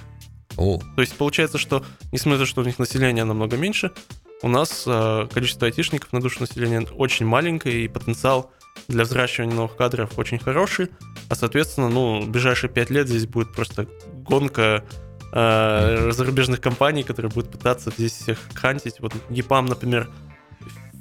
О. 0.57 0.77
То 0.77 1.01
есть 1.01 1.15
получается, 1.15 1.57
что 1.57 1.85
несмотря 2.11 2.39
на 2.39 2.43
то, 2.43 2.49
что 2.49 2.59
у 2.59 2.65
них 2.65 2.79
население 2.79 3.23
намного 3.23 3.55
меньше, 3.55 3.93
у 4.41 4.49
нас 4.49 4.83
э, 4.85 5.27
количество 5.33 5.67
айтишников 5.67 6.11
на 6.11 6.19
душу 6.19 6.41
населения 6.41 6.85
очень 6.97 7.25
маленькое, 7.25 7.85
и 7.85 7.87
потенциал 7.87 8.51
для 8.89 9.05
взращивания 9.05 9.55
новых 9.55 9.77
кадров 9.77 10.19
очень 10.19 10.37
хороший. 10.37 10.89
А, 11.29 11.35
соответственно, 11.35 11.87
ну, 11.87 12.19
в 12.19 12.29
ближайшие 12.29 12.69
5 12.69 12.89
лет 12.89 13.07
здесь 13.07 13.25
будет 13.25 13.53
просто 13.53 13.87
гонка 14.11 14.83
э, 15.31 16.11
зарубежных 16.11 16.59
компаний, 16.59 17.03
которые 17.03 17.31
будут 17.31 17.49
пытаться 17.49 17.89
здесь 17.89 18.11
всех 18.11 18.37
хантить. 18.53 18.99
Вот 18.99 19.13
ГИПАМ, 19.29 19.67
например, 19.67 20.09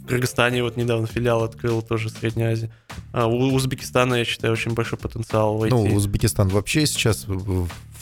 в 0.02 0.06
Кыргызстане 0.06 0.62
вот 0.62 0.76
недавно 0.76 1.06
филиал 1.06 1.44
открыл 1.44 1.82
тоже 1.82 2.08
в 2.08 2.12
Средней 2.12 2.44
Азии. 2.44 2.70
А 3.12 3.26
у 3.26 3.54
Узбекистана, 3.54 4.14
я 4.16 4.24
считаю, 4.24 4.52
очень 4.52 4.72
большой 4.74 4.98
потенциал 4.98 5.56
в 5.56 5.62
IT. 5.62 5.70
Ну, 5.70 5.94
Узбекистан 5.94 6.48
вообще 6.48 6.86
сейчас 6.86 7.26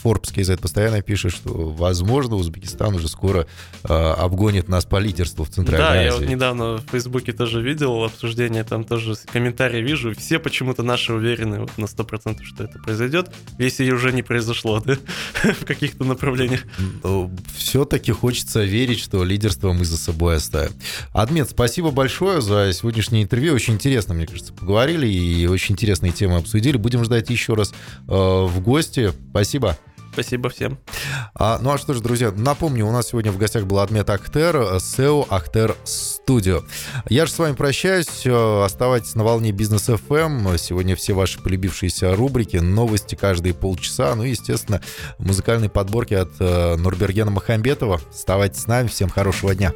Forbes 0.03 0.35
KZ 0.35 0.61
постоянно 0.61 1.03
пишет, 1.03 1.33
что, 1.33 1.51
возможно, 1.53 2.37
Узбекистан 2.37 2.95
уже 2.95 3.09
скоро 3.09 3.47
э, 3.85 3.93
обгонит 3.93 4.69
нас 4.69 4.85
по 4.85 4.97
лидерству 4.97 5.45
в 5.45 5.51
Центральной 5.51 5.87
да, 5.87 5.91
Азии. 5.93 5.99
Да, 5.99 6.05
я 6.05 6.15
вот 6.15 6.29
недавно 6.29 6.77
в 6.77 6.85
Фейсбуке 6.91 7.33
тоже 7.33 7.63
видел 7.63 8.05
обсуждение, 8.05 8.65
там 8.65 8.85
тоже 8.85 9.15
комментарии 9.33 9.83
вижу, 9.83 10.15
все 10.15 10.39
почему-то 10.39 10.83
наши 10.83 11.13
уверены 11.13 11.61
вот 11.61 11.77
на 11.77 11.85
100%, 11.85 12.43
что 12.43 12.65
это 12.65 12.79
произойдет, 12.79 13.31
если 13.59 13.91
уже 13.91 14.13
не 14.13 14.23
произошло, 14.23 14.81
да, 14.85 14.97
в 15.43 15.65
каких-то 15.65 16.05
направлениях. 16.05 16.63
Ну, 17.03 17.31
Все-таки 17.57 18.13
хочется 18.13 18.65
верить, 18.65 19.01
что 19.01 19.25
лидерство 19.25 19.73
мы 19.73 19.85
за 19.85 19.97
собой 19.97 20.37
оставим. 20.37 20.73
Адмет, 21.13 21.51
спасибо 21.51 21.91
большое 21.91 22.41
за 22.41 22.73
сегодняшнее 22.73 23.23
интервью, 23.23 23.55
очень 23.55 23.75
интересно, 23.75 24.15
мне 24.15 24.27
кажется, 24.27 24.53
поговорили 24.53 25.07
и 25.07 25.47
очень 25.47 25.75
интересные 25.75 26.13
темы 26.13 26.37
обсудили. 26.37 26.77
Будем 26.77 27.05
ждать 27.05 27.31
еще 27.31 27.55
раз 27.55 27.73
э, 28.09 28.13
в 28.13 28.61
гости. 28.61 29.13
Спасибо. 29.31 29.77
Спасибо 30.13 30.49
всем. 30.51 30.79
А, 31.35 31.59
ну 31.61 31.71
а 31.71 31.79
что 31.79 31.95
ж, 31.95 32.01
друзья, 32.01 32.33
напомню, 32.33 32.87
у 32.87 32.93
нас 32.93 33.09
сегодня 33.09 33.31
в 33.31 33.39
гостях 33.39 33.65
был 33.65 33.79
Адмет 33.79 34.11
Ахтер, 34.11 34.57
SEO 34.57 35.27
Ахтер 35.31 35.77
Studio. 35.85 36.65
Я 37.09 37.27
же 37.27 37.33
с 37.33 37.39
вами 37.39 37.55
прощаюсь. 37.55 38.27
Оставайтесь 38.27 39.15
на 39.15 39.25
волне 39.25 39.53
Бизнес 39.53 39.89
FM. 39.89 40.59
Сегодня 40.59 40.97
все 40.97 41.13
ваши 41.13 41.41
полюбившиеся 41.41 42.15
рубрики, 42.17 42.57
новости 42.57 43.15
каждые 43.15 43.55
полчаса. 43.55 44.15
Ну 44.15 44.25
и, 44.25 44.31
естественно, 44.31 44.81
музыкальные 45.19 45.71
подборки 45.71 46.15
от 46.15 46.31
э, 46.41 46.77
Нурбергена 46.77 47.31
Махамбетова. 47.31 48.01
Оставайтесь 48.11 48.63
с 48.63 48.67
нами. 48.67 48.89
Всем 48.89 49.09
хорошего 49.09 49.55
дня. 49.55 49.73